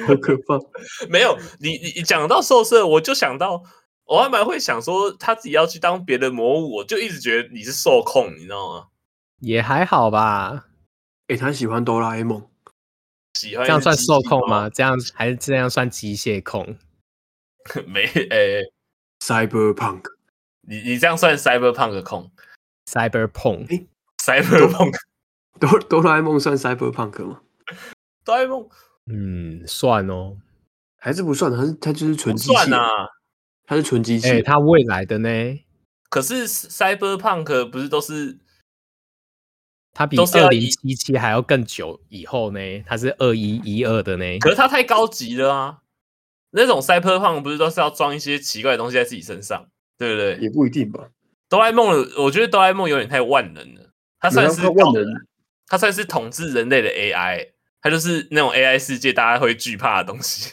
[0.06, 0.58] 好可怕！
[1.08, 3.62] 没有你，你你讲到兽舍，我就想到，
[4.04, 8.88] 我还蛮会想说他自己要去当别的魔物，我就一直觉得你是受控，你知道吗？
[9.40, 10.66] 也还好吧。
[11.28, 12.48] 哎、欸，他喜欢哆啦 A 梦，
[13.34, 14.70] 喜欢这样算受控吗？
[14.70, 16.76] 这样还是这样算机械控？
[17.86, 18.72] 没哎、欸、
[19.20, 20.04] ，Cyberpunk，
[20.62, 22.32] 你你这样算 Cyberpunk 控
[22.86, 23.86] ？Cyberpunk，哎
[24.28, 24.94] ，Cyberpunk，
[25.58, 27.40] 哆哆啦 A 梦算 Cyberpunk 吗？
[28.24, 28.68] 哆啦 A 梦，
[29.06, 30.36] 嗯，算哦，
[30.98, 31.50] 还是不算？
[31.50, 32.86] 它是它就是纯机器啊，
[33.64, 34.28] 它是纯机器。
[34.28, 35.28] 哎，它未来的呢？
[36.10, 38.38] 可是 Cyberpunk 不是都是？
[39.94, 42.60] 它比二零七七还要更久以后呢？
[42.86, 44.38] 它是二一一二的呢？
[44.38, 45.78] 可是它太高级了啊！
[46.50, 49.66] 那种 Cyberpunk 不是都是要装一些奇怪的东西在自己身上，
[49.98, 50.36] 对不对？
[50.36, 51.08] 也不一定吧。
[51.48, 51.88] 哆啦 A 梦，
[52.18, 53.87] 我觉得哆啦 A 梦有点太万能了，
[54.20, 55.04] 它算是万能。
[55.70, 57.50] 它算是统治人类的 AI，
[57.82, 60.50] 它就是那种 AI 世界大家会惧怕的东西。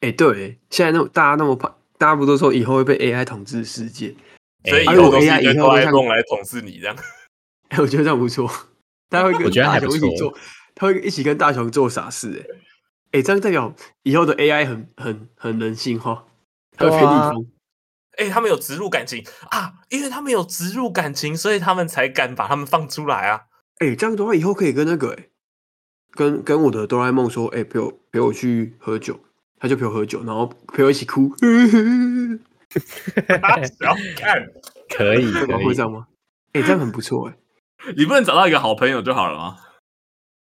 [0.00, 4.14] 哎、欸，对，现在那么大家那么怕，大家不都说以后会被 AI 统治世界？
[4.66, 6.94] 所以以后都是一个哆啦 A 梦来统治你这样。
[7.70, 8.46] 哎、欸，我觉得这样不错，
[9.08, 10.38] 他会跟大雄一起做，
[10.74, 12.40] 他会一起跟大雄做傻事、欸。
[13.12, 16.26] 哎，哎，这样代表以后的 AI 很很很人性化，
[16.76, 17.50] 他会偏逆风。
[18.18, 23.46] 哎、欸，他们有植入感情啊，因为他们有植入感情，所以他们才敢把他们放出来啊。
[23.78, 25.18] 哎、欸，这样的话以后可以跟那个
[26.12, 29.18] 跟跟我的哆啦 A 梦说，哎、欸，陪我陪我去喝酒，
[29.58, 31.34] 他就陪我喝酒，然后陪我一起哭。
[33.80, 34.46] 要看，
[34.96, 36.06] 可以，可以会这样吗？
[36.52, 37.38] 哎、欸，这样很不错哎、欸。
[37.96, 39.56] 你不能找到一个好朋友就好了吗？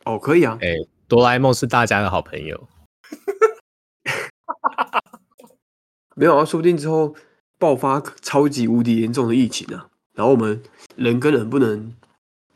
[0.04, 0.56] 哦，可以啊。
[0.60, 2.68] 哎、欸，哆啦 A 梦是大家的好朋友。
[6.16, 7.16] 没有啊，说不定之后
[7.64, 10.62] 爆发超级无敌严重的疫情啊，然后我们
[10.96, 11.94] 人跟人不能。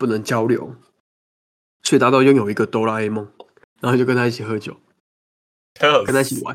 [0.00, 0.76] 不能交流，
[1.82, 3.28] 所以大家都拥有一个哆啦 A 梦，
[3.80, 4.80] 然后就跟他一起喝酒，
[6.06, 6.54] 跟他一起玩。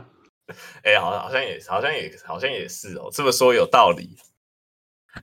[0.83, 3.09] 哎、 欸，好，好像也，好像也，好像也是哦。
[3.11, 4.15] 这么说有道理。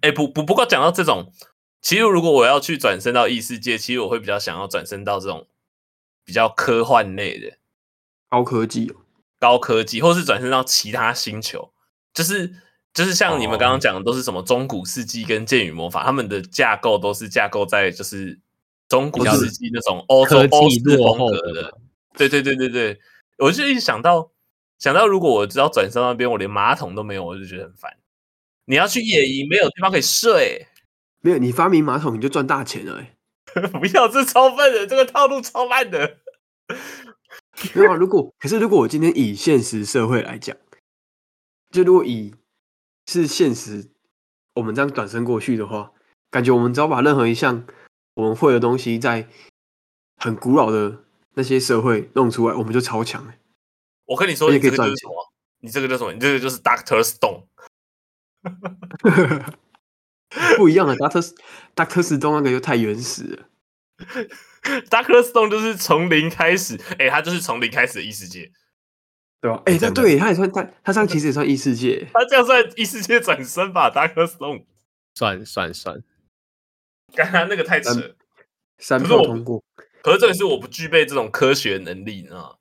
[0.03, 1.33] 哎、欸，不不，不过讲到这种，
[1.81, 5.49] 其实如果我要去转身到异世界，其实我会比较想要转身到这种
[6.23, 7.57] 比较科幻类的
[8.29, 8.93] 高科技，
[9.39, 11.73] 高科技，或是转身到其他星球，
[12.13, 12.55] 就是。
[12.93, 18.39] 就是像你们刚刚讲的，都是什么中古世纪跟剑与魔法，他们的架构都是架构在就是
[18.89, 21.79] 中古世纪那种欧洲欧式风格的。
[22.17, 23.01] 对对对对对，
[23.39, 24.33] 我就一直想到，
[24.79, 27.97] 想到如果我只要转身那边，我连马桶都没有，我就觉得很烦。
[28.65, 30.67] 你要去野营，没有地方可以睡。
[31.21, 32.99] 没有，你发明马桶你就赚大钱了。
[32.99, 33.17] 哎，
[33.71, 36.17] 不要，这超笨的，这个套路超烂的。
[37.75, 40.57] 没有啊，如果可是如果我今天以现实社会来讲，
[41.71, 42.35] 就如果以
[43.13, 43.91] 是现实，
[44.55, 45.93] 我们这样转身过去的话，
[46.31, 47.67] 感觉我们只要把任何一项
[48.15, 49.29] 我们会的东西，在
[50.17, 53.33] 很古老的那些社会弄出来，我们就超强。
[54.07, 55.33] 我跟你说，你这个就是什么？
[55.61, 56.13] 你这个叫什么？
[56.13, 57.47] 你这个就是 Doctor Stone。
[60.57, 61.35] 不一样啊，Doctor
[61.75, 63.49] Doctor Stone 那个就太原始了。
[64.89, 68.53] Doctor Stone 就是从零开始，哎、欸，他就是从零开始的异世界，
[69.41, 69.63] 对吧？
[69.67, 74.65] 哎、欸，这对，他也算他他这样其实也算异世界，他这样算异世界转身吧？Doctor Stone
[75.15, 76.03] 算算算，
[77.15, 78.15] 刚刚那个太扯，
[78.79, 79.63] 三票通过。
[80.03, 82.57] 可是这个是我不具备这种科学能力，你知道吗？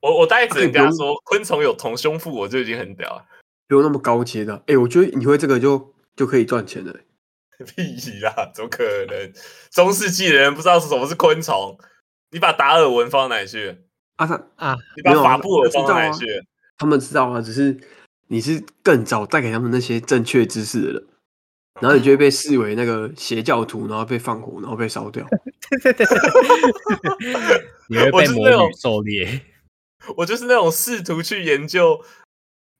[0.00, 3.24] 我我大概只能跟他说，昆虫有同胸腹，我就已经很屌了。
[3.66, 6.94] 不用那么高阶的，哎、欸，我觉得你会这个就就可以赚钱了。
[7.64, 9.32] 屁啦，怎么可能？
[9.70, 11.78] 中世纪的人不知道是什么是昆虫？
[12.30, 13.85] 你把达尔文放到哪里去？
[14.16, 16.26] 啊，他啊，你把法布尔放到哪里去？
[16.78, 17.78] 他们知道啊，只是
[18.28, 21.06] 你是更早带给他们那些正确知识的人，
[21.80, 25.26] 然后你就会被视为那个邪教徒，然后被放火，然后被烧掉。
[27.88, 29.42] 你会被魔女狩猎。
[30.16, 32.00] 我就是那种试图去研究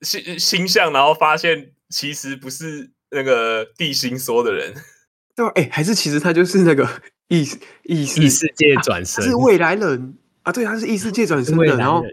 [0.03, 4.75] 星星象，然后发现其实不是那个地心说的人，
[5.35, 5.53] 对吧？
[5.57, 6.89] 哎、欸，还是其实他就是那个
[7.29, 7.43] 异
[7.85, 10.17] 异异世界转生，是未来人
[10.47, 10.53] 啊？
[10.53, 12.05] 对，他是异世界转生的，然后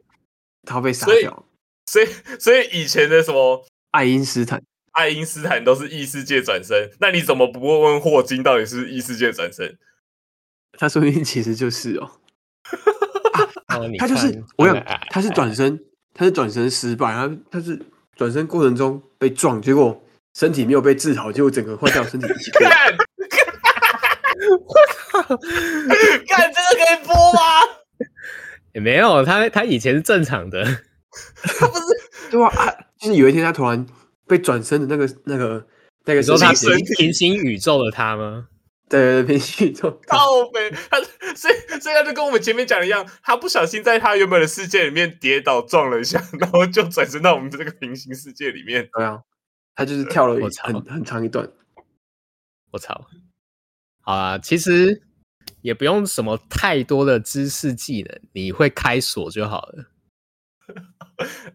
[0.63, 1.45] 他被杀掉。
[1.85, 2.07] 所以，
[2.39, 4.61] 所以以前的什么爱因斯坦、
[4.93, 9.77] 爱因斯坦都是异世界转生，那你怎么不问问霍金到底是异世界转生？
[10.79, 12.09] 他说不定其实就是哦。
[13.99, 15.79] 他就是我想，他是转身，
[16.13, 17.79] 他是转身失败，他他是
[18.15, 22.97] 转身过程中被撞，结果身体没有被治好，结果整个坏掉身体一起 干，
[24.59, 24.73] 我
[25.11, 27.82] 靠，干这个可以播吗？
[28.73, 30.63] 也没有，他他以前是正常的，
[31.59, 31.83] 他不是
[32.31, 32.47] 对吧？
[32.47, 33.85] 啊，就是有一天他突然
[34.27, 35.65] 被转身的那个那个
[36.05, 36.51] 那个时候，他
[36.97, 38.47] 平行宇宙的他吗？
[38.89, 40.17] 对对对，平行宇宙靠
[40.53, 40.99] 北，他
[41.35, 48.87] 所以所以他就跟我们前面讲的一样，他不小心在他原本的世界里面跌倒撞了一下，然后就转身到我们的这个平行世界里面。
[48.93, 49.21] 对啊，
[49.75, 51.49] 他就是跳了很很长一段。
[52.71, 53.07] 我操！
[54.01, 55.01] 好啊，其实
[55.63, 59.85] 也不用什么太多的知识技能，你会开锁就好了。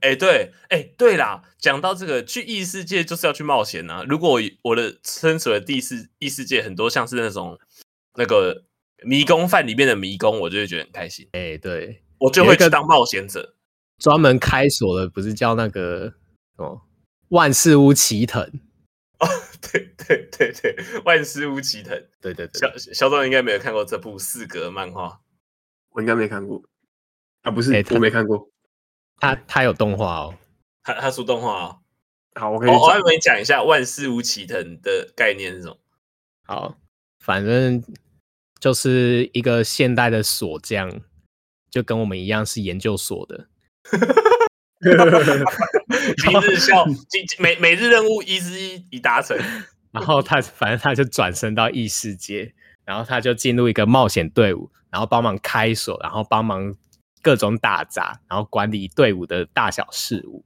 [0.01, 4.05] 哎、欸，对，哎、欸，对啦，讲到这个，去异世界就是要去冒险呐、啊。
[4.09, 7.59] 如果我的身处的第四异世界很多像是那种
[8.15, 8.65] 那个
[9.05, 11.29] 迷宫饭里面的迷宫，我就会觉得很开心。
[11.33, 13.55] 哎、欸，对，我就会去当冒险者。
[13.99, 16.15] 专门开锁的不是叫那个
[16.57, 16.81] 哦，
[17.29, 18.51] 万事屋齐藤
[19.19, 19.27] 哦，
[19.73, 22.61] 对对对对，万事屋齐藤，对对对。
[22.61, 25.21] 小小东应该没有看过这部四格漫画，
[25.91, 26.63] 我应该没看过
[27.43, 28.49] 啊，不是，欸、我没看过。
[29.21, 30.35] 他他有动画哦，
[30.83, 31.79] 他他出动画哦。
[32.35, 32.71] 好，我可以。
[32.71, 35.77] 我还没讲一下万事屋齐藤的概念是什么？
[36.45, 36.79] 好，
[37.19, 37.83] 反正
[38.61, 41.01] 就是一个现代的锁匠，
[41.69, 43.49] 就跟我们一样是研究所的。
[46.31, 46.85] 一日效，
[47.39, 49.37] 每每日任务一之一已达成。
[49.93, 52.53] 然后他反正他就转身到异世界，
[52.85, 56.75] 然后他就进入一个冒险队伍，然后帮忙开锁，然后帮忙。
[57.21, 60.45] 各种打杂，然后管理队伍的大小事务，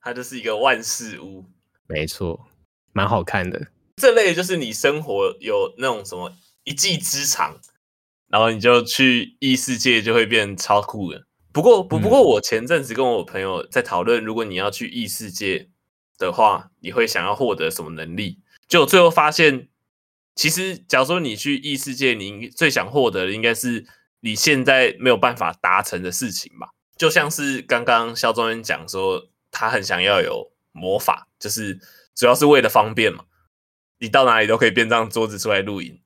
[0.00, 1.44] 他就是一个万事屋，
[1.86, 2.48] 没错，
[2.94, 3.68] 蛮好看的。
[3.96, 6.32] 这类就是你生活有那种什么
[6.64, 7.60] 一技之长，
[8.28, 11.26] 然后你就去异世界就会变超酷的。
[11.52, 15.68] 不过不不过，我前阵子跟我朋友在讨论，如果你要去异世界
[16.18, 18.38] 的话，你会想要获得什么能力？
[18.68, 19.68] 就最后发现，
[20.34, 23.86] 其实假如说你去异世界，你最想获得的应该是。
[24.22, 31.80] 你现在没有办法达成的事情吧，就像是刚刚肖中恩讲说，他很想要有魔法，就是
[32.14, 33.24] 主要是为了方便嘛。
[33.98, 36.02] 你到哪里都可以变张桌子出来露营，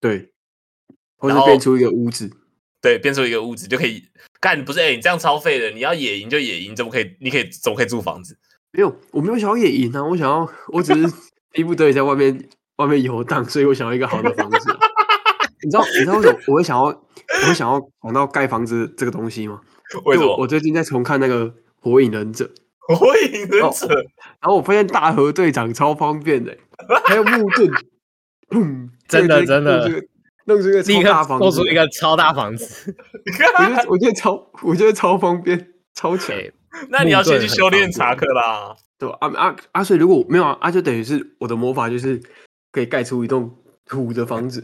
[0.00, 0.32] 对，
[1.18, 2.36] 或者变出一个屋子，
[2.82, 4.02] 对，变出一个屋子就可以
[4.40, 4.64] 干。
[4.64, 5.70] 不是，哎、欸，你这样超废的。
[5.70, 7.16] 你要野营就野营，怎么可以？
[7.20, 8.36] 你可以怎么可以住房子？
[8.72, 11.14] 没有，我没有想要野营啊，我想要，我只是
[11.52, 14.58] 逼不得已在外面外面游荡，所以我想要一个好的房子。
[15.62, 19.60] 你知道，你知道为什么我会想要，我会想要想到盖房子这个东西吗？
[20.04, 20.36] 为什么？
[20.38, 21.46] 我最近在重看那个
[21.80, 22.44] 《火影忍者》，
[22.96, 26.56] 《火影忍者》，然后我发现大河队长超方便的，
[27.04, 27.70] 还有木盾，
[28.54, 29.90] 嗯，真的真的，
[30.46, 32.94] 弄出一个超大房子，弄出一个超大房子，
[33.26, 36.36] 我觉得我觉得超，我觉得超方便，超强。
[36.88, 39.16] 那你要先去修炼查克拉，对吧？
[39.20, 39.84] 啊啊啊！
[39.84, 42.22] 所以如果没有啊，啊就等于是我的魔法就是
[42.70, 44.62] 可以盖出一栋土的房子。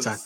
[0.00, 0.18] 赞。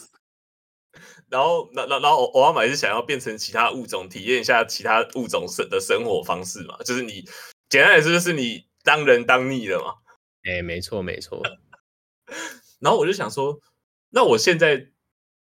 [1.28, 6.76] 然后，然然然后，我要买是想要变成其他物种，体验一下其他物种生的生活方式嘛？
[6.84, 7.24] 就是你
[7.68, 9.94] 简单来说，就是你当人当腻了嘛？
[10.44, 11.42] 哎，没错没错。
[12.78, 13.58] 然后我就想说，
[14.12, 14.86] 那我现在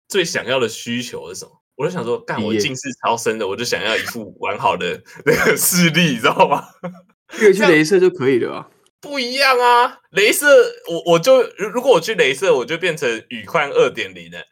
[0.08, 1.52] 最想要的需求是什么？
[1.76, 6.64] 我就想说，干我近视超深的，我就想要一副完好的那个 视力，你知道吗？
[7.28, 8.70] 可以去雷射就可以了。
[9.00, 10.46] 不一样啊，雷射
[10.90, 14.46] 我我就如果我去雷射，我就变成宇宽二点零的。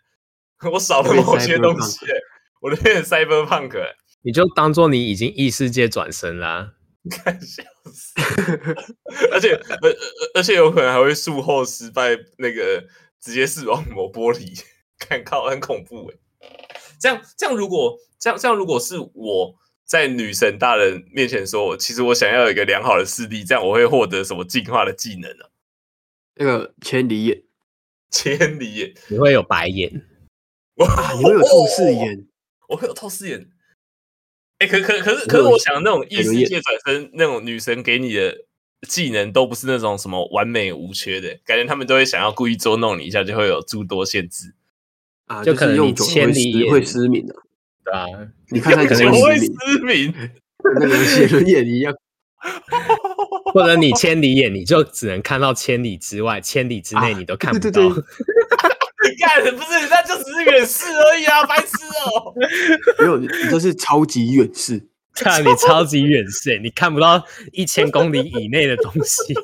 [0.72, 2.00] 我少了某些东西，
[2.62, 3.72] 我都变成 cyberpunk，
[4.24, 6.74] 你就当做你已经异世界转生啦，
[7.12, 8.14] 看笑死！
[9.32, 9.96] 而且而
[10.34, 12.84] 而且有可能还会术后失败，那个
[13.22, 14.54] 直接视网膜剥离，
[15.00, 16.48] 看靠很恐怖哎！
[17.00, 19.56] 这样这样如果这样这样如果是我
[19.86, 25.46] 在女神大人面前说，其实我想要有一个良好的视力，这样我会获得什么进化的技能呢？
[26.36, 27.44] 那个千里眼，
[28.12, 30.06] 千里眼，你会有白眼。
[30.76, 32.28] 哇，你会有透视眼，
[32.70, 33.50] 我会有透视眼。
[34.60, 38.46] 哎，可可可是可是，我想那种异世界转身那种女神给你的
[38.88, 44.54] 技能，都不是那种什么完美无缺的，感觉他们都会想要故意捉弄你一下，就会有诸多限制
[45.28, 45.44] 啊。
[45.44, 47.36] 就可能你千里眼会失明的，
[47.84, 48.06] 对啊，
[48.52, 49.52] 你看他可能会失
[49.84, 50.14] 明，
[50.80, 51.94] 那个写轮眼一样。
[53.54, 57.82] 或者你千里眼，你就只能看到千里之外，千里之内你都看不到。
[59.20, 62.34] 干不是，那就只是远视而已啊，白痴哦！
[63.00, 69.34] 没有，你这是超级远视， 看你超级远视，你看不到一千公里以内的东西。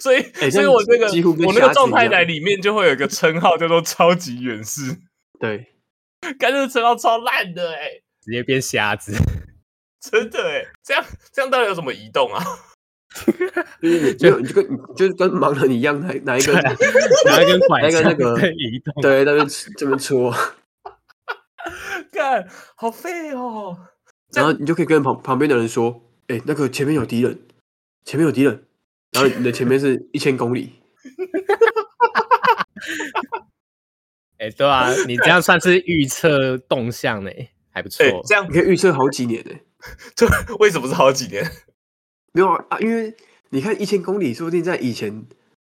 [0.00, 1.06] 所以，欸、所以我这个
[1.46, 4.96] 我那个状态台里面就会有一个称号叫做超级远视。
[5.40, 5.66] 对，
[6.38, 9.12] 干这个称号超烂的哎、欸，直接变瞎子，
[10.00, 12.44] 真的哎、欸，这样这样到底有什么移动啊？
[13.82, 16.52] 就是就你就跟就是跟盲人一样，拿拿一个
[17.24, 19.46] 拿一根拐那个那个移动，对，那边
[19.76, 20.32] 这边戳，
[22.12, 22.46] 干
[22.76, 23.76] 好废哦。
[24.32, 27.38] 然后你就可以跟旁旁边的人说：“哎、欸，那个前面有敌人，
[28.04, 28.64] 前面有敌人。”
[29.12, 30.72] 然后你的前面是一千公里。
[34.38, 37.30] 哎、欸，对啊，你这样算是预测动向呢，
[37.70, 38.20] 还不错、欸。
[38.26, 39.52] 这样你可以预测好几年呢。
[40.14, 40.26] 这
[40.58, 41.48] 为什么是好几年？
[42.34, 43.14] 没有啊，因为
[43.50, 45.24] 你看一千公里，说不定在以前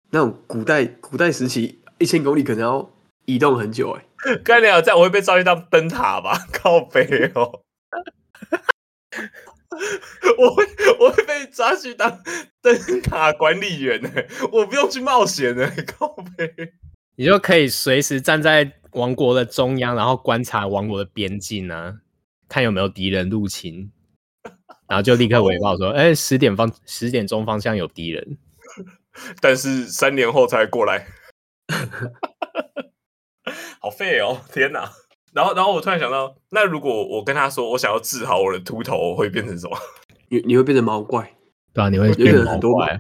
[0.10, 2.92] 那种古代古代时期，一千公里可能要
[3.26, 4.04] 移动很久哎。
[4.44, 6.38] 干你啊，这样我会被召去当灯塔吧？
[6.52, 7.62] 靠北哦！
[10.38, 10.66] 我会
[11.00, 12.22] 我会被抓去当
[12.62, 14.10] 灯塔管理员呢，
[14.52, 16.74] 我不用去冒险呢， 靠背。
[17.16, 21.96] 你就可以随时站在王国的中央，然后观察王国的边境啊，
[22.48, 23.92] 看有没有敌人入侵。
[24.90, 28.38] 然后就立刻回报说：“哎、欸，十点方十点钟方向有敌人，
[29.42, 31.08] 但是三年后才过来，
[33.82, 34.40] 好废哦！
[34.54, 34.90] 天哪！
[35.38, 39.78] 然后，然后我突然想到，那如果我跟他说我想要治好我的秃头，我会变成什么？
[40.30, 41.32] 你你会变成毛怪？
[41.74, 43.00] 对啊，你会变成很多怪。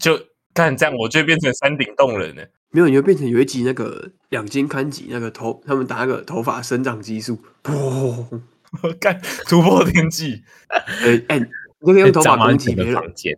[0.00, 0.18] 就
[0.54, 2.42] 看这样，我就会变成山顶洞人呢。
[2.70, 8.40] 没有，你会变成有一集那个两金刊集那个头，他们打那个头发生长激素，噗。
[9.00, 10.42] ”干突破天际！
[10.68, 12.94] 哎哎，你可以用头发攻击别人。
[12.94, 13.34] 咻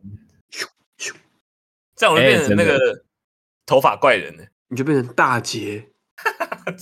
[0.99, 1.13] 咻，
[1.95, 3.05] 这样我就变成那个
[3.65, 4.43] 头发怪人呢。
[4.67, 5.89] 你就变成大姐，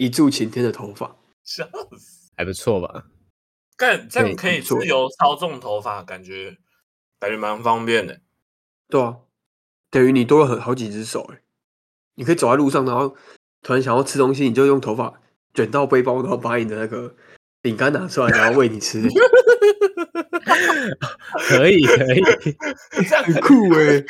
[0.00, 3.04] 一柱擎天的头发，笑死，还不错吧？
[3.76, 6.56] 干这样可以自由操纵头发，感觉
[7.18, 8.18] 感觉蛮方便的。
[8.88, 9.18] 对啊，
[9.90, 11.42] 等于你多了很好几只手哎。
[12.14, 13.14] 你可以走在路上，然后
[13.60, 15.20] 突然想要吃东西，你就用头发。
[15.52, 17.14] 卷到背包，然后把你的那个
[17.60, 19.06] 饼干拿出来，然后喂你吃。
[21.46, 22.22] 可 以可以，
[23.06, 24.06] 这样很酷哎、欸！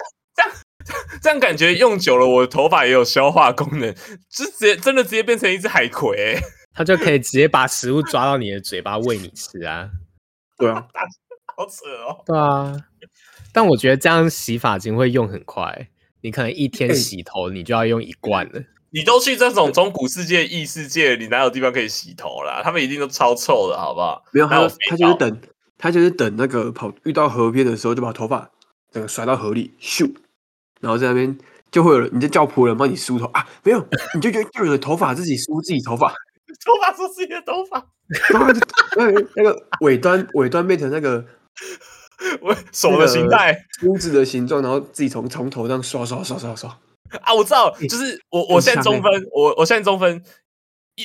[1.22, 3.92] 这样感觉用久了，我的头发也有消化功能，
[4.30, 6.40] 就直接真的直接变成一只海葵、欸，
[6.74, 9.88] 它就可以直接把食物抓到你的嘴巴喂你吃啊！
[10.58, 10.86] 对啊，
[11.56, 12.22] 好扯哦！
[12.26, 12.76] 对啊，
[13.52, 15.88] 但我觉得这样洗发精会用很快，
[16.22, 18.62] 你可能一天洗头，你就要用一罐了。
[18.92, 22.60] 你都去这种中古世界、异世界，你哪有地方可以洗头啦？
[22.62, 24.22] 他们一定都超臭的，好不好？
[24.32, 25.40] 没有，他他就是等，
[25.78, 28.50] 他就是等那个跑遇到河边的时候，就把头发
[28.92, 30.12] 整个甩到河里，咻，
[30.80, 31.38] 然后在那边
[31.70, 33.46] 就会有人，你就叫仆人帮你梳头啊？
[33.62, 36.08] 没有，你就觉得就有的头发自己梳自己头发，
[36.64, 37.84] 头发梳自己的头发，
[38.32, 38.60] 然后就
[39.36, 41.24] 那个尾端尾端变成那个
[42.42, 46.78] 我手的形态，梳子的形状，然后自己从从头上刷刷刷刷刷。
[47.22, 50.22] 啊，我知道，就是我，我现在中分，我我现在中分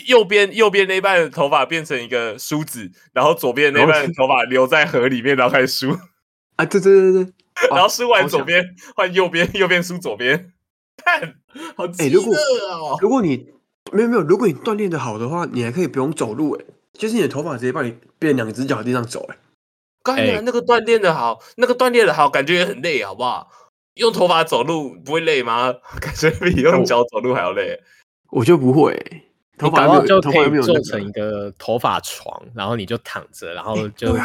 [0.07, 5.97] 右边右边那半的头发变成一个梳子，然后左边那半的头发留在河里面，然后开始梳。
[6.57, 7.33] 啊，对对对对，
[7.69, 10.51] 然后梳完左边换右边，右边梳左边。
[10.97, 11.35] 看，
[11.75, 12.97] 好激烈哦！
[13.01, 13.53] 如果你
[13.91, 19.37] 没有没有，如果你锻炼的好的话，你还可以不用走路，哎，就是你的头发直接帮你变两只脚在地上走，哎。
[20.03, 23.49] 刚才那个锻炼的好，那个锻炼的好，感觉也很累，好不好？
[23.95, 25.73] 用头发走路不会累吗？
[25.99, 27.81] 感觉比用脚走路还要累。
[28.29, 28.97] 我就不会，
[29.57, 34.17] 头发就可以做成一个头发床，然后你就躺着，然后就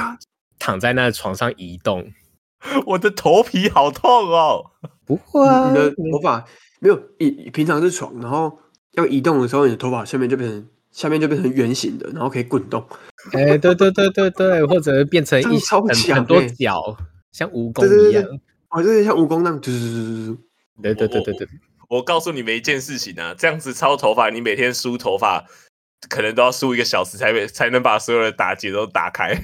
[0.58, 2.12] 躺在那床上移动。
[2.86, 4.70] 我的头皮好痛哦！
[5.06, 6.44] 不会啊，你的头发
[6.78, 8.58] 没有，你平常是床，然后
[8.92, 12.84] 要移动的时候，你的头发下面就变成下面就变成圆形的，然后可以滚动。
[13.32, 16.96] 哎、欸，对对对对对，或者变成一超强、欸、很多脚，
[17.32, 18.24] 像蜈蚣一样。
[18.70, 20.36] 哦，就是像蜈蚣那样，就是
[20.82, 21.48] 对对对对对。
[21.88, 25.44] 我告诉你们一件事情啊，这样子操头发，你每天梳头发，
[26.08, 29.38] 可能都要梳一个小时才才能把所有的打结都打开啊！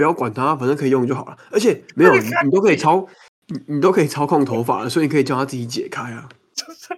[0.00, 1.36] 不要管它，反正可以用就好了。
[1.50, 3.06] 而且没有 你，你都可以操，
[3.48, 6.26] 你你都可以操控头发了，所以你可以叫它自己解开啊。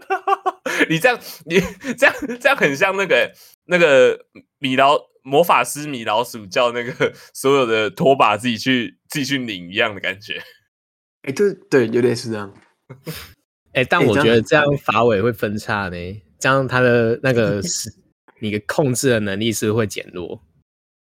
[0.88, 1.60] 你这样，你
[1.98, 3.32] 这样这样很像那个
[3.64, 4.24] 那个
[4.60, 10.34] 米老魔法师米老鼠叫那个 所有的拖把自己去自己去拧一样的感觉。
[11.22, 12.54] 哎、欸，对对，有点是这样。
[13.72, 17.92] 哎、欸，但我觉得这样发尾会分叉呢，这样它的那个是
[18.40, 20.40] 你的控制的能力是不是会减弱？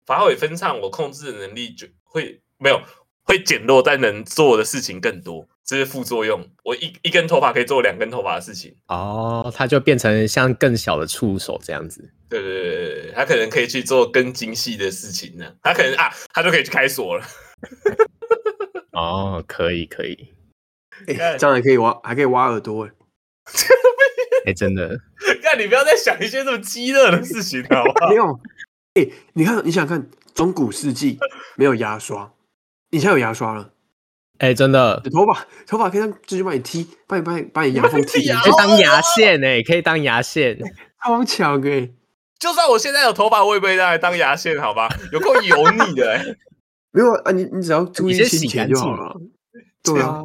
[0.07, 2.81] 发尾分叉，我控制的能力就会没有
[3.25, 6.49] 会减弱，但能做的事情更多，这是副作用。
[6.63, 12.09] 我一一根头发可以做两根头发的事情哦，它就变成像更小的触手这样子。
[12.29, 15.53] 对对对对，它可能可以去做更精细的事情呢。
[15.63, 17.25] 它可能啊，它就可以去开锁了。
[18.93, 20.33] 哦，可以可以。
[21.07, 22.91] 这样还可以挖，还可以挖耳朵哎！
[24.47, 24.89] 哎、欸， 真的，
[25.45, 28.09] 那你不要再想一些这么激烈的事情好不好？
[28.09, 28.41] 没有，
[28.97, 31.19] 哎、欸，你看，你想看中古世纪
[31.57, 32.33] 没有牙刷，
[32.91, 33.71] 你现在有牙刷了？
[34.39, 40.59] 哎、欸，真的，头发头发可以让继续帮你剃，帮你帮你把你牙缝剃，可以当牙线哎，可以当牙线，
[41.05, 41.91] 超强哎！
[42.39, 44.89] 就算我现在有头发，我也不会拿来当牙线，好吧？
[45.13, 46.25] 有够油腻的哎！
[46.93, 49.15] 没有啊，你你只要注意洗钱就好了。
[49.83, 50.25] 对啊。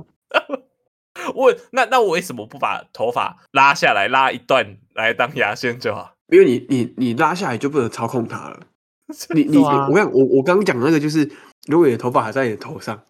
[1.36, 6.16] 我那那我为什么不把头发拉下来拉一段来当牙线就好？
[6.32, 8.68] 因为你你你拉下来就不能操控它了。
[9.36, 11.30] 你你我刚我我刚刚讲的那个就是，
[11.68, 13.04] 如果你的头发还在你的头上，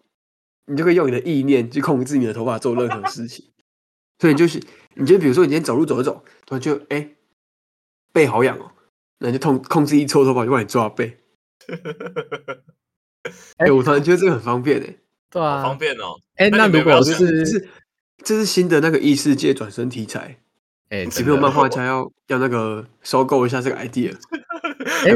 [0.66, 3.46] 你就可以用你的意念去控制你的头发做任何事情。
[4.18, 4.60] 所以就是，
[4.94, 7.16] 你就比如说你今天走路走一走，突然就哎、欸、
[8.12, 8.72] 背好痒哦，
[9.18, 11.18] 那你就控控制一撮头发就帮你抓背。
[13.58, 14.98] 哎、 欸，我突然觉得这个很方便哎、欸。
[15.30, 16.14] 对啊，方便哦。
[16.34, 17.68] 哎、欸，那如果是这是
[18.24, 20.41] 这是新的那个异世界转生题材，
[20.92, 24.14] 哎、欸，有没有漫画家要要那个收购一下这个 idea？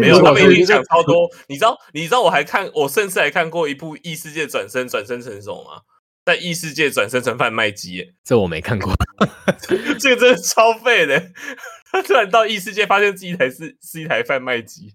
[0.00, 1.28] 没有，他们已经讲超多。
[1.48, 5.82] 你知道，你知道我还看，我甚至还看过一部异世界转生转生成什么吗？
[6.24, 8.90] 在异世界转生成贩卖机，这我没看过。
[10.00, 11.30] 这个真的超废的，
[11.92, 14.94] 他突然到异世界，发现自己台是是一台贩卖机，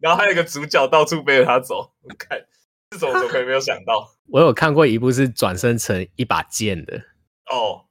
[0.00, 2.40] 然后还有一个主角到处背着他走，我看。
[2.90, 4.08] 这种怎么可以没有想到？
[4.32, 6.96] 我有看过一部是转生成一把剑的
[7.50, 7.83] 哦，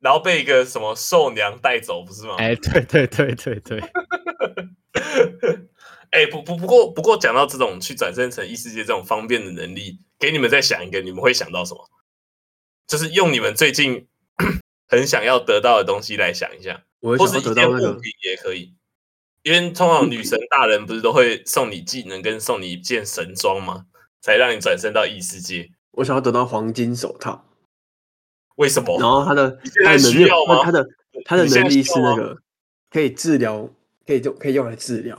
[0.00, 2.34] 然后被一个什么兽娘带走，不是吗？
[2.38, 3.80] 哎、欸，对对对对对。
[6.10, 11.88] 哎、欸，不不不过不过讲到这种去转身成异世界这种方便的能力，给你们再想一个，你们会想到什么？
[12.88, 14.08] 就是用你们最近
[14.88, 18.74] 很想要得到的东西来想一下，我或是一件物品也可以。
[19.42, 23.86] 因为通常女神大人不是都会送你技能跟送你一件神装吗？
[24.20, 25.70] 才让你转身到异世界。
[25.92, 27.49] 我想要得到黄金手套，
[28.60, 29.00] 为什么？
[29.00, 30.28] 然后他的他的能力，
[30.62, 30.86] 他的
[31.24, 32.36] 他的能力是那个
[32.90, 33.66] 可以治疗，
[34.06, 35.18] 可以用可以用来治疗。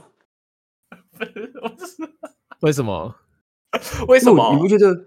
[2.60, 3.16] 为什么？
[4.06, 4.54] 为什么？
[4.54, 5.06] 你不觉得？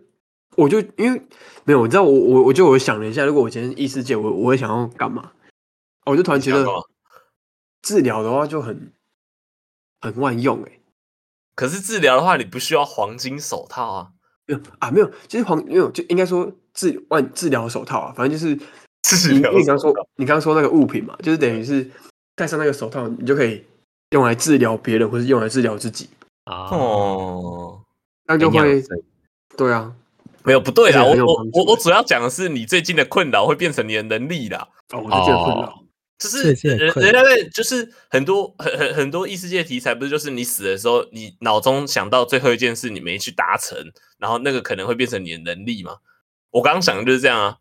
[0.57, 1.21] 我就因为
[1.63, 5.31] 没有，你知道我我我就我想了一下，如果我今天异世界，我我会想要干嘛？
[6.05, 6.65] 我就突然觉得
[7.81, 8.91] 治疗的话就很
[10.01, 10.81] 很万用哎、欸。
[11.55, 14.11] 可是治疗的话，你不需要黄金手套啊？
[14.47, 18.13] 没有啊，没有，其实黄没有，就应该说治万治疗手套啊。
[18.15, 18.55] 反正就是
[19.01, 19.51] 治疗。
[19.51, 21.89] 你刚说，你刚刚说那个物品嘛，就是等于是
[22.35, 23.63] 戴上那个手套，你就可以
[24.11, 26.09] 用来治疗别人，或是用来治疗自己
[26.43, 26.69] 啊。
[26.69, 27.81] 哦，
[28.27, 28.83] 那就会
[29.57, 29.93] 对啊，
[30.43, 31.03] 没有不对啦。
[31.03, 34.67] 我我我我主要讲的是你最近的困扰会变成你的能力啦。
[34.93, 35.84] 哦，我最近的困扰。
[36.17, 43.77] 就是人人家在就是很多很很很多异世界题材，不是就是你死的时候，你脑中想到最后一件事你没去达成，
[44.17, 45.97] 然后那个可能会变成你的能力嘛？
[46.51, 47.57] 我刚刚想的就是这样啊，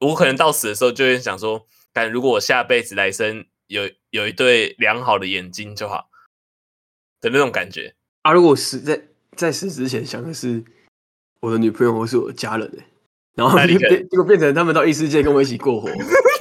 [0.00, 6.08] 我可能到死的时候就会想说，但如果我下辈子来生有有一对良好的眼睛就好
[7.20, 8.32] 的那种感觉啊。
[8.32, 9.02] 如果死在
[9.36, 10.64] 在死之前想的是
[11.40, 12.82] 我的女朋友或是我的家人呢？
[13.34, 15.90] 然后就变结果变成他们到异世界跟我一起过活。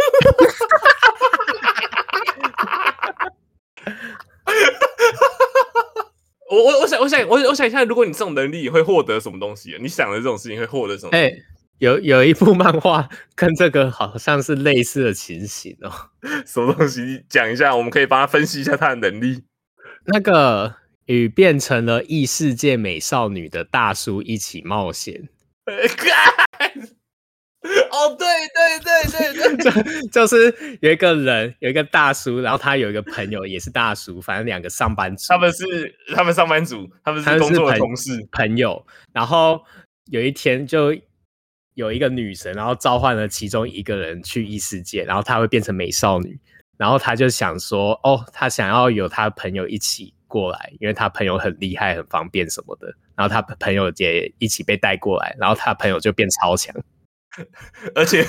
[6.52, 9.78] 我我我想我想我我想一下，如果你这种能力会获得什么东西？
[9.82, 11.10] 你想的这种事情会获得什么？
[11.14, 11.43] 哎、欸，
[11.80, 15.89] 有有一部漫画跟这个好像是类似的情形哦。
[16.45, 17.02] 什么东西？
[17.02, 19.43] 你讲一下，我们可以帮他分析一下他的能力。
[20.06, 20.76] 那个
[21.06, 25.30] 与变成了异世界美少女的大叔一起冒险。
[27.64, 38.84] 哦，对对对对对， 就就是有一个人，有一个大叔，然后他有一个朋友也是大叔，反正两个上班族，他们是他们上班族，他们是工作的同事朋友。
[39.14, 39.62] 然后
[40.05, 40.95] 有一天就
[41.76, 46.39] 有一个女神，然后召唤了其中一个人去异世界，然后他会变成美少女，
[46.78, 56.76] 然后他就想说，哦，他想要有他的朋友一起过来，因为他朋友很厉害、很方便什么的，然后他朋友也一起被带过来，然后他朋友就变超强。
[57.96, 58.26] 而且，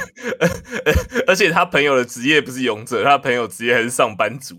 [1.26, 4.56] 而且他朋友的职业不是勇者，他朋友职业还是上班族。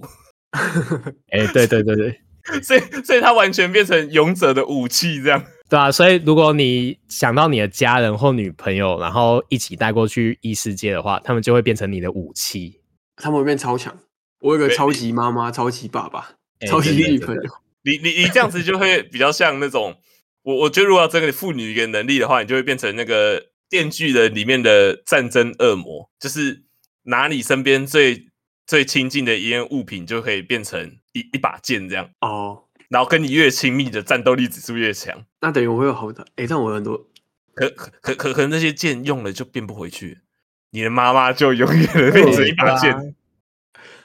[1.32, 2.20] 哎、欸，对对对对，
[2.62, 5.44] 所以所以他完全变成勇者的武器，这样。
[5.70, 12.82] 对啊，所以如果你想到你的家人或女朋友，然后一起带过去异世界的话，他们就会变成你的武器，
[13.16, 13.98] 他们会变超强。
[14.42, 17.42] 我有个超级妈妈、超级爸爸、欸、超级女朋友。
[17.84, 19.96] 你你你这样子就会比较像那种，
[20.44, 23.53] 我我觉得如果要这个赋予一个能力的话，你就会变成那个。
[23.74, 26.62] 电锯人里面的战争恶魔，就是
[27.06, 28.28] 拿你身边最
[28.68, 32.66] 最亲近的一件物品，就可以变成一一把剑这样哦。
[32.90, 36.24] 然后跟你越亲密的战斗力指数越强，那等于我会有好的。
[36.36, 37.08] 哎，但我有很多，
[37.56, 40.20] 可可可可可能那些剑用了就变不回去，
[40.70, 43.16] 你的妈妈就永远的变成一把剑。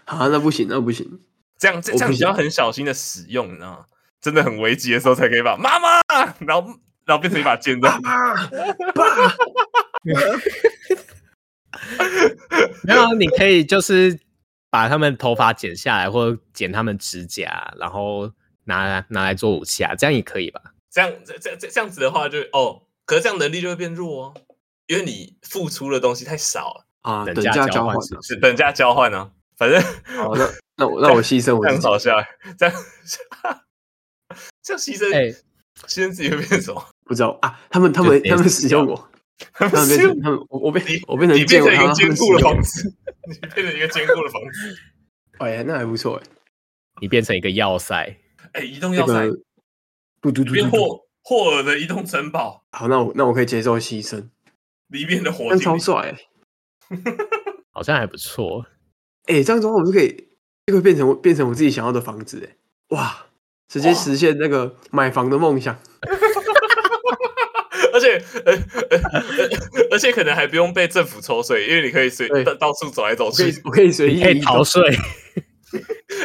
[0.06, 1.20] 啊，那不行，那不行。
[1.58, 3.84] 这样这样你要很小心的使用，你知道吗？
[4.22, 6.00] 真的很危急的时候才可以把妈妈，
[6.38, 6.80] 然后。
[7.08, 7.98] 然后变成一把剑，这样。
[12.84, 14.20] 没有，你可以就是
[14.68, 18.30] 把他们头发剪下来，或者剪他们指甲，然后
[18.64, 20.60] 拿拿来做武器啊，这样也可以吧？
[20.90, 24.34] 这样这这这这样子的话就，就哦，可是这样能力就会变弱哦，
[24.86, 27.24] 因为你付出的东西太少了啊。
[27.24, 29.82] 等价交换是，是等价交换啊，反正
[30.16, 30.46] 好，那
[30.76, 32.14] 那我那我牺牲我这样好笑，
[32.58, 32.74] 这样
[34.62, 35.32] 这样牺牲，哎、欸，
[35.86, 36.84] 牺牲自己会变什么？
[37.08, 39.10] 不知道啊，他们他们他们使用我，
[39.54, 42.94] 他们变成他们我我变我变成你变成一个坚固的房子，
[43.26, 44.76] 你变成一个坚固的房子，
[45.40, 46.22] 哎呀，那还不错哎，
[47.00, 48.14] 你变成一个要塞，
[48.52, 49.26] 哎，移动要塞，
[50.20, 54.28] 嘟嘟嘟，变霍霍尔的移动城堡，好，那我那我可以接受牺牲，
[54.88, 56.14] 里面的火超帅，
[57.72, 58.66] 好像还不错，
[59.28, 60.28] 哎，这样子的话我就可以
[60.66, 62.56] 就会变成变成我自己想要的房子，哎，
[62.96, 63.26] 哇，
[63.66, 65.78] 直接实现那个买房的梦想。
[67.98, 69.22] 而且，呃呃，
[69.90, 74.80] 而且可能还不用被政府抽税，因为你可以随到到处走来走去，我可以随意可以逃税。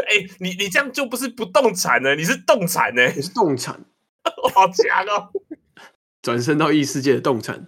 [0.08, 3.84] 哎、欸，你你这样就不是不动产呢，你是动产呢，你是动产，
[4.54, 5.30] 好强哦！
[6.22, 7.68] 转身到异世界的动产，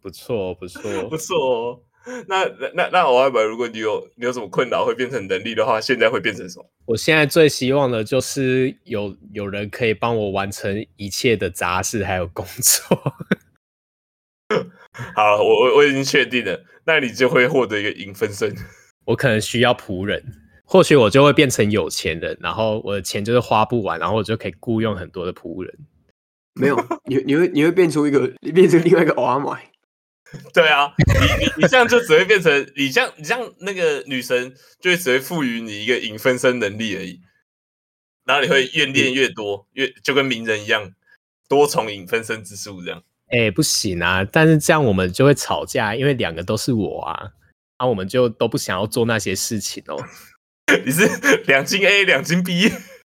[0.00, 1.82] 不错，不错，不错哦。
[2.28, 2.44] 那
[2.74, 6.66] 那那我要问，如果你有你有什么困扰会变成能力的话，现在会变成什么？
[6.86, 12.96] 我现在最希望的就是有有人可以帮我完成一切的杂事还有工作。
[15.14, 18.54] 好，我我我已经确定了，那你就会获得一个影分身。
[19.06, 20.24] 我可能需要仆人，
[20.64, 25.78] 或许我就会变成有钱人，然后我的钱就是花不完，然后我就可以雇佣很多的仆人。
[26.54, 29.70] 没有，你你会你会变出一个，变成另外一个欧阿麦。
[30.54, 37.20] 对啊，你你你这样就只会变成你像你像那个女神，就会只会赋予你一个影分身能力而已，
[38.24, 40.92] 然后你会越练越多，越就跟鸣人一样，
[41.48, 43.02] 多重影分身之术这样。
[43.28, 44.24] 哎、欸，不行啊！
[44.24, 47.30] 但是这样我们就会吵架，因为两个都是我啊，
[47.76, 49.96] 啊，我们就都不想要做那些事情哦。
[50.84, 51.08] 你是
[51.46, 52.72] 两金 A 两金 B？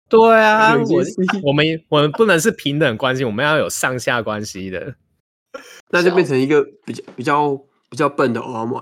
[0.08, 1.02] 对啊，我
[1.42, 4.94] 我们我们不能是平等关系，我们要有上下关系的。
[5.90, 7.56] 那就变成一个比较比较
[7.90, 8.80] 比较笨的欧阿麦。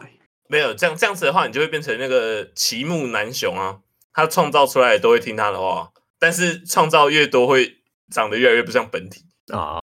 [0.48, 3.80] 没有这样这样子的话，你就会变成那个奇木楠雄啊，
[4.12, 7.78] 他创造出来都会听他的话，但是创造越多会
[8.10, 9.78] 长得越来越不像本体啊。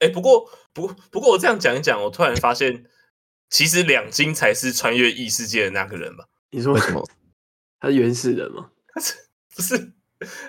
[0.00, 2.84] 哎、欸，不过不不过我这样讲一讲，我突然发现，
[3.48, 6.24] 其实两金才是穿越异世界的那个人吧？
[6.50, 7.08] 你说为什么？
[7.78, 8.70] 他是原始人吗？
[8.88, 9.14] 他是
[9.54, 9.92] 不是？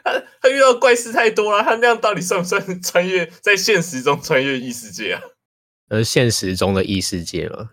[0.04, 5.22] 他他遇到怪事太多了，他那样到底算不算穿越在现实中穿越异世界啊？
[5.90, 7.70] 而现实中的异世界了，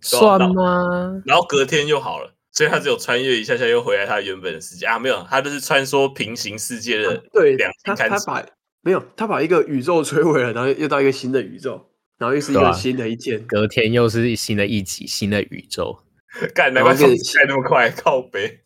[0.00, 1.22] 算吗？
[1.24, 8.44] 然后隔天又好了，所以他只有穿越一下下又回来他原本的世界啊，没有，他就是穿梭平行世界的、啊、对两他他把
[8.82, 11.88] 没有他把一个宇宙摧毁了，然后又到一个新的宇宙，
[12.18, 15.98] 然后又是一个新的一天，隔天又是新的一集新的宇宙，
[16.54, 18.60] 干难怪时间那么快， 靠北，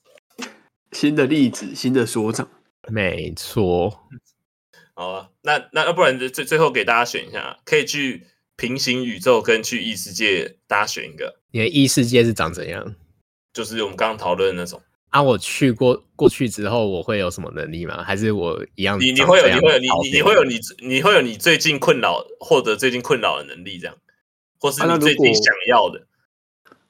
[0.93, 2.49] 新的例子新的所长，
[2.89, 4.09] 没错。
[4.95, 8.27] 好啊，那那要不然最最后给大家选一下，可以去
[8.61, 11.41] 平行宇宙跟去异世界，大家选一个。
[11.51, 12.95] 你的异世界是长怎样？
[13.55, 14.79] 就是我们刚刚讨论的那种。
[15.09, 18.05] 啊，我去过过去之后，我会有什么能力吗？
[18.05, 19.01] 还是我一样？
[19.01, 23.97] 你你会有你会有你你你会有你你会有你最近困扰获得最近困扰的能力这样，
[24.59, 26.07] 或是你最近想要的。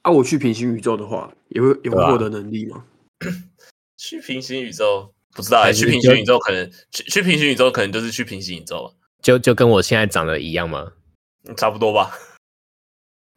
[0.01, 2.83] 啊，我去平行宇宙的话，也会也会获得能力吗？
[3.95, 5.13] 去平行宇宙。
[5.33, 10.91] 不知道哎，去平行宇宙可能去去平行宇宙可能就是去平行宇宙，就就跟我现在长得一样吗？
[11.57, 12.11] 差不多吧。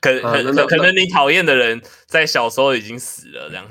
[0.01, 3.67] 可可可可能你讨厌的人在小时候已经死了，这样。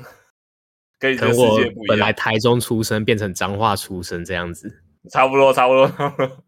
[0.98, 1.86] 跟你的世界不一样。
[1.88, 5.84] 本来台中出生，变成彰化出生这样子，差不多差不多。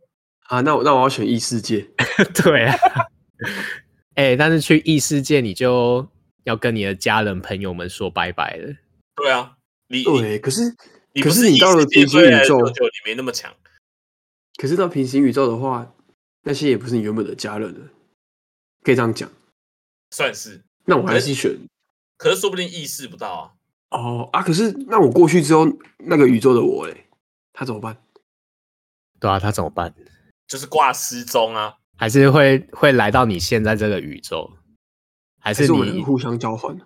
[0.49, 1.87] 啊，那我那我要选异世界。
[2.43, 2.77] 对啊。
[4.15, 6.09] 哎、欸，但是去异世界，你就
[6.45, 8.75] 要跟你的家人朋友们说拜拜了。
[9.17, 9.57] 对啊，
[9.89, 10.75] 你对，可是。
[11.23, 13.51] 可是你到了平行宇宙，你没那么强。
[14.59, 15.95] 可是到平行宇宙的话，
[16.47, 17.91] 那些也不是你原本的家人了，
[18.83, 19.29] 可以这样讲。
[20.13, 20.63] 算是。
[20.85, 21.59] 那我还是选。
[22.17, 23.53] 可是说不定意识不到啊。
[23.91, 24.43] 哦啊！
[24.43, 25.67] 可是那我过去之后，
[25.99, 27.09] 那个宇宙的我嘞，
[27.53, 28.01] 他怎么办？
[29.19, 29.93] 对啊，他怎么办？
[30.47, 34.57] 就是挂失踪啊，还是会会来到你现在这个宇宙？
[35.41, 36.79] 还是你互相交换？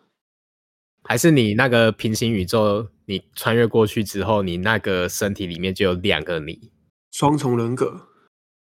[1.05, 2.89] 还是你那个平行宇宙？
[3.05, 6.71] 你穿越过去之后，你那个身体里面就有两个你，
[7.11, 8.09] 双重人格，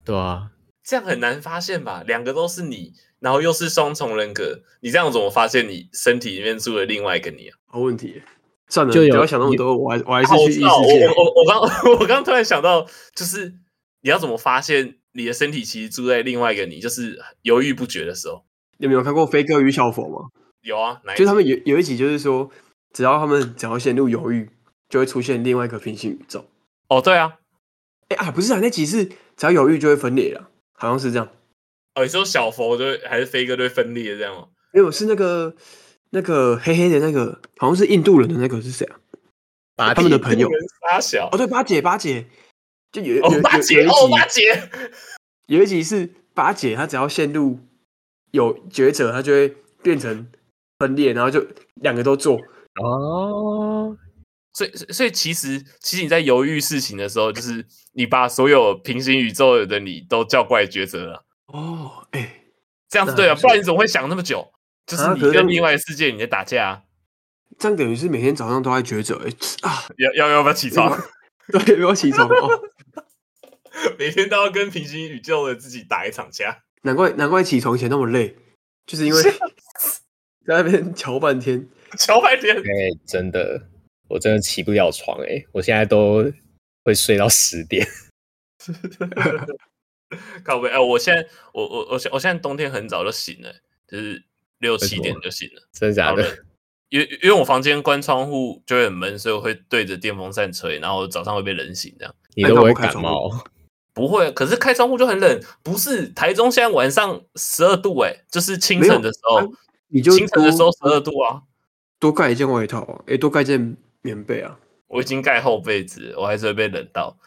[0.03, 0.51] 对啊，
[0.86, 2.03] 这样很难发现吧？
[2.05, 7.57] 两个都是你，然后又是双重人格，你这样怎么发现你身体里面住了另外一个你啊？
[7.65, 8.21] 好问题，
[8.69, 11.07] 算了，就不要想那么多，我还我还是去异世界。
[11.07, 13.53] 我我我刚我刚突然想到，就是
[14.01, 18.45] 你要怎么发现你的身体其实住在另外一个你，就是犹豫不决的时候。
[18.77, 20.29] 你有没有看过《飞哥与小佛》吗？
[20.61, 22.49] 有啊，就他们有有一集就是说。
[22.93, 24.49] 只要他们只要陷入犹豫，
[24.88, 26.45] 就会出现另外一个平行宇宙。
[26.88, 27.33] 哦，对啊，
[28.07, 30.49] 哎啊，不是啊，那集是只要犹豫就会分裂了，
[30.86, 31.27] 好像是这样。
[31.95, 34.47] 哦，你说小佛对还是飞哥对分裂这样吗？
[34.71, 35.55] 没有，是那个
[36.09, 38.99] 那个黑黑的那个，好像是印度人的那个是谁啊？
[39.75, 40.49] 八他们的朋友。
[40.81, 42.25] 八小哦，对，八姐，八姐，
[42.91, 44.69] 就有哦，八姐哦，八姐，
[45.47, 47.59] 有一集是八姐，她只要陷入
[48.31, 50.27] 有抉择，她就会变成
[50.79, 52.39] 分裂，然后就两个都做。
[52.81, 53.97] 哦，
[54.55, 61.25] 所以所以其实其实你在犹豫事情的时候，就是你把所有平行宇宙的你都叫过来抉择了。
[61.47, 62.41] 哦，哎、欸，
[62.89, 64.49] 这样子对啊，不然你怎么会想那么久？
[64.87, 66.81] 就是你跟另外的世界你在打架，啊，
[67.59, 69.21] 这样等于是每天早上都在抉择。
[69.25, 71.03] 哎、欸、啊，要要 要不要起床？
[71.51, 72.61] 对，要起床哦。
[73.99, 78.37] 每天都要跟平行宇宙的自己打一场架，难怪难怪起床前那么累，
[78.87, 79.33] 就是因为在
[80.45, 81.67] 那边 瞧半天。
[81.99, 83.67] 瞧半天，哎、欸，真的，
[84.07, 86.31] 我真的起不了床哎、欸，我现在都
[86.83, 87.87] 会睡到十点。
[90.43, 93.51] 靠背哎，我现在我我我现我现在冬天很早就醒了，
[93.87, 94.23] 就是
[94.59, 96.37] 六七点就醒了，真的假的？
[96.89, 102.15] 因为因为我房间关窗户就会很闷，所以我会对着电风扇吹，然后早上会被冷醒这样。
[102.35, 103.29] 你都不会感冒？
[103.93, 105.41] 不会，可是开窗户就很冷。
[105.63, 109.51] 不是台中现在晚上十二度哎，就是清晨的时候，
[109.87, 111.41] 你就清晨的时候十二度啊。
[111.97, 113.03] 多盖一件外套啊！
[113.07, 113.75] 哎，多盖件
[114.05, 114.59] 棉被啊！
[114.87, 117.17] 我已经盖厚被子，我还是会被冷到，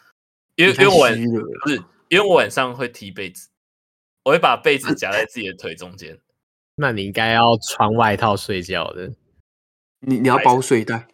[0.55, 1.13] 因为因为我晚
[1.61, 1.75] 不是
[2.07, 3.49] 因为我晚上会踢被子，
[4.23, 6.17] 我会把被子夹在自己的腿中间。
[6.75, 9.11] 那你应该要穿外套睡觉的，
[9.99, 11.05] 你 你要包睡袋，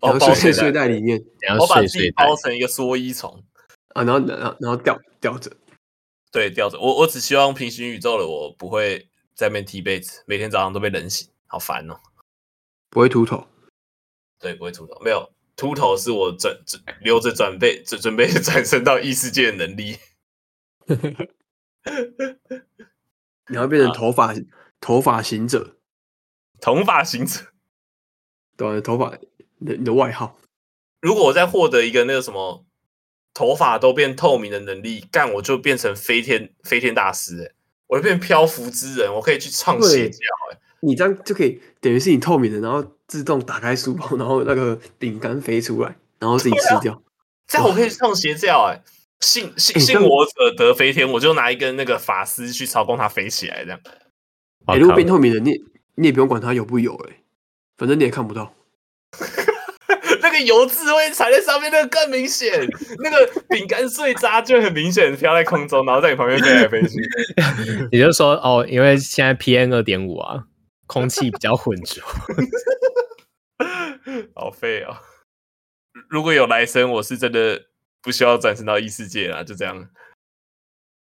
[0.00, 3.40] 然后睡在睡袋里面，然后把自己包成一个蓑衣虫
[3.94, 5.52] 啊，然后然后然后吊吊着，
[6.32, 6.80] 对，吊着。
[6.80, 11.94] 我我只希望平行宇宙的我不会在那边踢被子，每天早上都被冷醒，好烦哦。
[12.90, 13.46] 不会秃头，
[14.42, 15.00] 对，不会秃头。
[15.00, 16.54] 没有秃头是我转
[17.00, 19.96] 留着准备准准备转身到异世界的能力。
[23.48, 24.36] 你要变成头发、啊、
[24.80, 25.76] 头发行者，
[26.60, 27.40] 头发行者，
[28.56, 29.16] 对，头发
[29.58, 30.38] 你的你的外号。
[31.00, 32.64] 如果我再获得一个那个什么
[33.34, 37.54] 头发都变透明的能力，干我就变成飞天飞天大师哎，
[37.86, 40.18] 我就变漂浮之人，我可以去创邪教
[40.50, 40.58] 哎。
[40.80, 46.98] 你这样就可以等于是你透明的，然后自动打开书包， 然后那个饼干飞出来，然后自己吃掉。
[47.46, 48.82] 这样我可以上邪教哎、欸！
[49.20, 53.78] 信信信我者得飞天，我就拿一根那个法丝去操控它飞起来，这样。
[54.64, 55.52] 哎、欸，如果变透明的，你
[55.96, 57.16] 你也不用管它有不有、欸，哎，
[57.76, 58.54] 反正你也看不到。
[60.22, 62.66] 那个油渍会踩在上面，那个更明显。
[63.00, 66.96] 那个饼干碎渣就很明显飘在空中，然后在你旁边飞来飞去。
[67.90, 70.44] 也就是说，哦，因为现在 PM 二点五啊，
[70.86, 72.02] 空气比较浑浊，
[74.34, 74.96] 好废哦。
[76.08, 77.66] 如果有来生，我是真的
[78.00, 79.90] 不需要转生到异世界啦，就这样。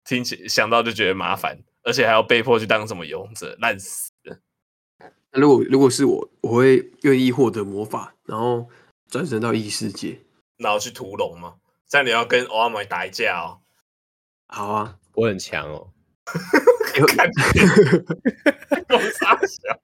[0.04, 4.40] 听起想到就觉得麻烦，而且还要被迫去当什么勇者，烂死了。
[5.32, 8.70] 如果如果是我，我会愿意获得魔法，然后。
[9.08, 10.20] 转生到异世界，
[10.58, 11.58] 然后去屠龙吗？
[11.88, 13.62] 这样你要跟欧阿美打一架哦。
[14.48, 15.94] 好啊，我很强哦。
[17.08, 17.30] 看，
[18.90, 19.80] 我傻笑。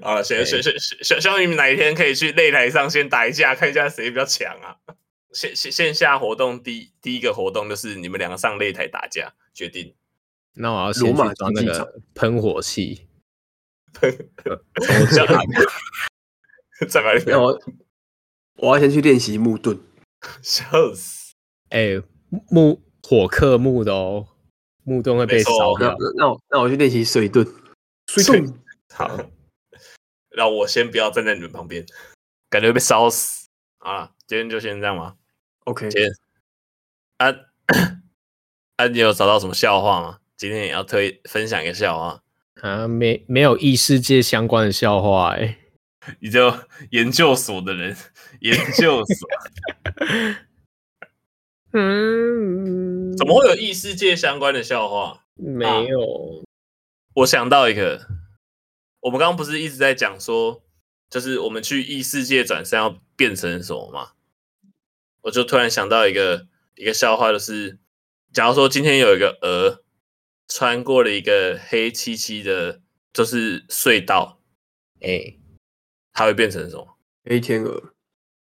[0.02, 4.76] 啊，先先先先，希望你们哪一天可以去擂台上先打一架，看一下谁比较强啊。
[5.32, 9.94] 线线线下活动第一第一个活动就是你们两个上擂台打架，决定。
[10.54, 13.08] 那我要先去装那个喷火器。
[13.94, 14.10] 喷
[14.40, 14.58] 怎么
[15.18, 17.32] 在哪里？
[17.32, 17.60] 我
[18.56, 19.80] 我要先去练习木盾，
[20.40, 21.23] 笑死！
[21.74, 22.02] 哎、欸，
[22.50, 24.28] 木火克木的哦，
[24.84, 25.96] 木盾会被烧掉。
[26.16, 27.44] 那我那我去练习水遁，
[28.06, 28.54] 水遁
[28.92, 29.10] 好。
[30.38, 31.84] 那我先不要站在你们旁边，
[32.48, 33.48] 感觉会被烧死
[33.78, 34.12] 啊！
[34.28, 35.16] 今天就先这样吧。
[35.64, 36.12] OK，今天
[37.16, 37.34] 啊
[38.78, 40.20] 啊，你有找到什么笑话吗？
[40.36, 42.22] 今天也要推分享一个笑话。
[42.60, 45.58] 啊，没没有异世界相关的笑话哎、欸，
[46.20, 46.56] 你就
[46.90, 47.96] 研究所的人，
[48.42, 49.28] 研究所，
[51.74, 55.24] 嗯，怎么会有异世界相关的笑话？
[55.34, 56.46] 没有、啊，
[57.16, 58.06] 我想到一个，
[59.00, 60.62] 我们刚刚不是一直在讲说，
[61.10, 64.12] 就是我们去异世界转身要变成什么吗？
[65.22, 66.46] 我就突然想到一个
[66.76, 67.78] 一个笑话，就是
[68.32, 69.84] 假如说今天有一个鹅。
[70.46, 72.82] 穿过了一个黑漆漆的，
[73.14, 74.42] 就是隧道，
[75.00, 75.40] 哎、欸，
[76.12, 76.98] 它会变成什么？
[77.24, 77.94] 黑天鹅？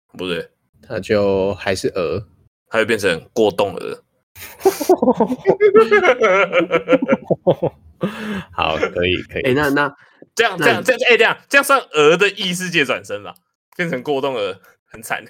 [0.09, 0.51] 不对，
[0.81, 2.27] 它就还是鹅，
[2.69, 4.03] 它会变成过动鹅。
[8.51, 9.43] 好，可以，可以。
[9.43, 9.95] 哎、欸，那那
[10.35, 13.33] 这样这样这样，哎、欸，这样这样算鹅的异世界转身吧？
[13.75, 15.25] 变成过动鹅，很惨，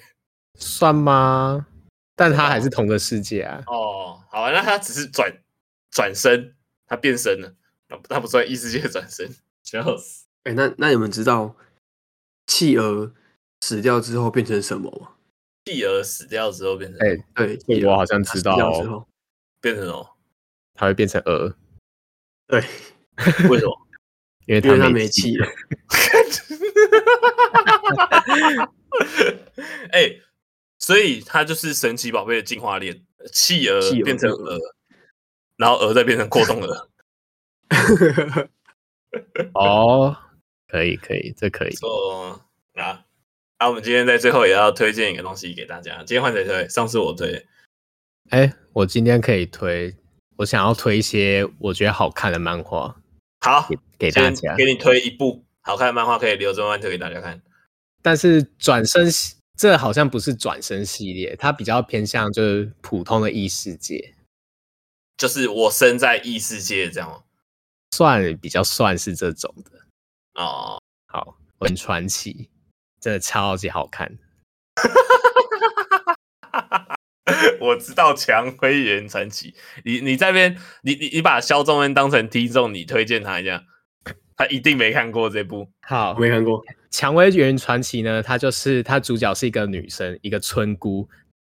[0.54, 1.66] 算吗？
[2.14, 3.62] 但它还是同个世界啊。
[3.66, 5.32] 哦，好啊，那它只是转。
[5.90, 6.54] 转身，
[6.86, 7.54] 它变身了，
[8.10, 9.26] 那不算异世界转身，
[9.64, 10.26] 笑死！
[10.44, 11.56] 哎、欸，那那你们知道
[12.46, 13.14] 企鹅
[13.62, 15.12] 死掉之后变成什么吗？
[15.68, 16.98] 企鹅死掉之后变成……
[17.00, 17.08] 哎、
[17.44, 19.06] 欸，对，我好像知道哦。
[19.60, 20.16] 变成什么？
[20.74, 21.54] 它会变成鹅。
[22.46, 22.60] 对，
[23.48, 23.86] 为什么？
[24.46, 25.46] 因为它没气了。
[29.92, 30.22] 哎、欸，
[30.78, 34.58] 所以它就是神奇宝贝的进化链，企鹅变成鹅。
[35.56, 36.88] 然后鹅再变成过冬鹅，
[39.54, 40.16] 哦，
[40.68, 41.74] 可以可以，这可以。
[41.82, 42.40] 哦，
[42.74, 43.04] 啊，
[43.60, 45.98] 那我们今天在最后也要推荐一个东西给大家。
[45.98, 46.68] 今天换谁推？
[46.68, 47.46] 上次我推。
[48.30, 49.96] 哎，我今天可以推，
[50.36, 52.94] 我想要推一些我觉得好看的漫画。
[53.40, 57.42] 好，给，给大家，给你推一部好看的漫画，可以留着慢慢推给大家看。
[58.00, 59.10] 但是转身，
[59.56, 64.14] 这好像不是转身系列，它比较偏向就是普通的异世界。
[65.16, 67.24] 就是我生在异世界这样，
[67.90, 70.80] 算比较算是这种的哦。
[71.06, 72.48] 好，很传奇，
[73.00, 74.18] 真的超级好看。
[77.60, 79.50] 我知道《蔷薇园传奇》，
[79.84, 83.62] 你你这边，你你你把肖仲恩当成听众，你推荐他一下，
[84.36, 85.68] 他一定没看过这部。
[85.82, 88.22] 好，没看过《蔷薇园传奇》呢？
[88.22, 91.08] 它就是它主角是一个女生，一个村姑，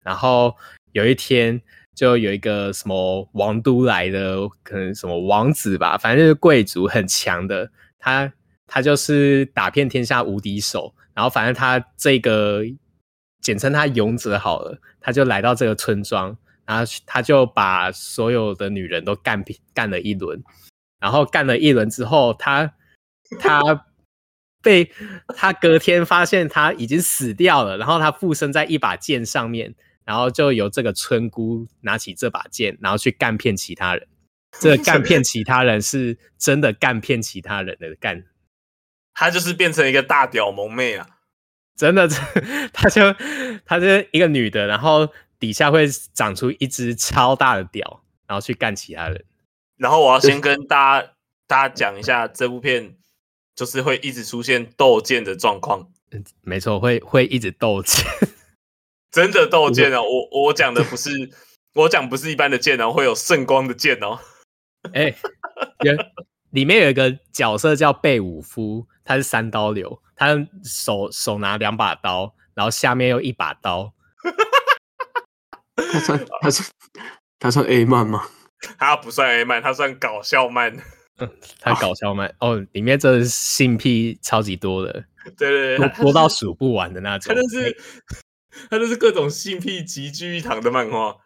[0.02, 0.54] 然后
[0.92, 1.60] 有一天。
[1.92, 8.32] 就有一个什么王都来的，可能什么王子吧，反正就是贵族很强的，他
[8.66, 12.62] 他就是打遍天下无敌手，然后反正他这个
[13.42, 19.44] 简称他勇者好了，他就来到这个村庄，然后他就把所有的女人都干
[19.74, 20.42] 干了一轮，
[20.98, 22.72] 然后干了一轮之后，他
[23.38, 23.84] 他
[24.62, 24.90] 被
[25.36, 29.74] 他隔天发现他已经死掉了，然后他附身在一把剑上面。
[30.02, 34.08] 然后就由这个村姑拿起这把剑，然后去干骗其他人。
[34.58, 38.24] 这个干骗其他人是真的干骗其他人的干，
[39.20, 41.06] 他就是变成一个大屌萌妹啊！
[41.76, 42.08] 真的，
[42.72, 43.02] 她就
[43.66, 45.06] 她就一个女的，然后
[45.38, 49.22] 底下会长出一只超大的屌，然后去干其他人。
[49.76, 51.12] 然后我要先跟大家
[51.46, 52.96] 大家讲一下，这部片
[53.54, 55.90] 就是会一直出现斗剑的状况。
[56.40, 58.02] 没错，会会一直斗剑。
[59.10, 60.00] 真的斗剑哦！
[60.02, 61.10] 我我讲的不是，
[61.76, 64.18] 我讲不是一般的剑哦，会有圣光的剑哦。
[64.94, 65.16] 哎、欸，
[65.82, 65.92] 有
[66.50, 73.92] 里面有一个角色叫贝武夫，他是三刀流，他手手拿两把刀，然后下面又一把刀。
[75.76, 76.68] 他算他算
[77.38, 78.28] 他算 A 漫吗？
[78.78, 80.76] 他不算 A 漫，他算搞笑漫。
[81.18, 81.30] 嗯，
[81.60, 85.04] 他搞笑漫哦，里面真的性癖超级多的，
[85.36, 87.34] 对对对，多到数不完的那种。
[87.34, 87.76] 他就是
[88.70, 91.16] 他就是各种性癖集聚一堂的漫画。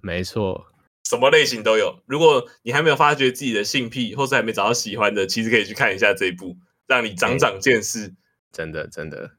[0.00, 0.66] 没错，
[1.08, 2.02] 什么类型都有。
[2.06, 6.56] 如果你还没有发觉自己的性癖，或是还没找到喜欢的，其实可以去看一下这一部，
[6.86, 8.14] 让你长长见识。
[8.52, 9.30] 真的真的，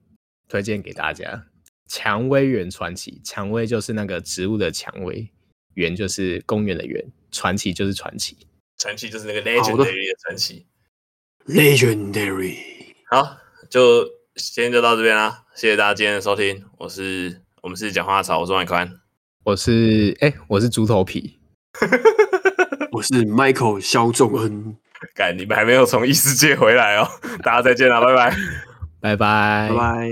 [0.47, 1.45] 推荐给大家。
[1.87, 5.31] 蔷薇园传奇，蔷薇就是那个植物的蔷薇，
[5.75, 8.35] 园就是公园的园，传奇就是传奇，
[8.77, 10.65] 传奇就是那个 legendary 的传奇
[11.45, 12.55] ，legendary。
[13.11, 13.37] 好，
[13.69, 14.05] 就
[14.35, 19.01] 今天就到这边啦，谢谢大家今天的收听，我是我们是讲话草，我是麦宽，
[19.43, 21.38] 我是哎、欸，我是猪头皮，
[22.91, 24.77] 我是 Michael 肖仲恩。
[25.15, 27.07] 感你们还没有从异世界回来哦，
[27.41, 28.35] 大家再见了，拜拜，
[28.99, 30.09] 拜拜，拜。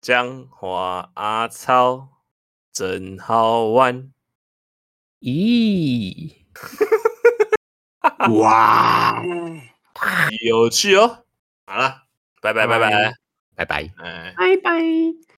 [0.00, 2.08] 江华阿超
[2.72, 4.12] 真好玩，
[5.20, 6.34] 咦，
[8.38, 9.24] 哇，
[10.44, 11.24] 有趣哦。
[11.66, 12.02] 好了，
[12.40, 13.14] 拜拜，拜拜，拜拜，
[13.56, 14.34] 拜拜。
[14.36, 15.33] 拜拜。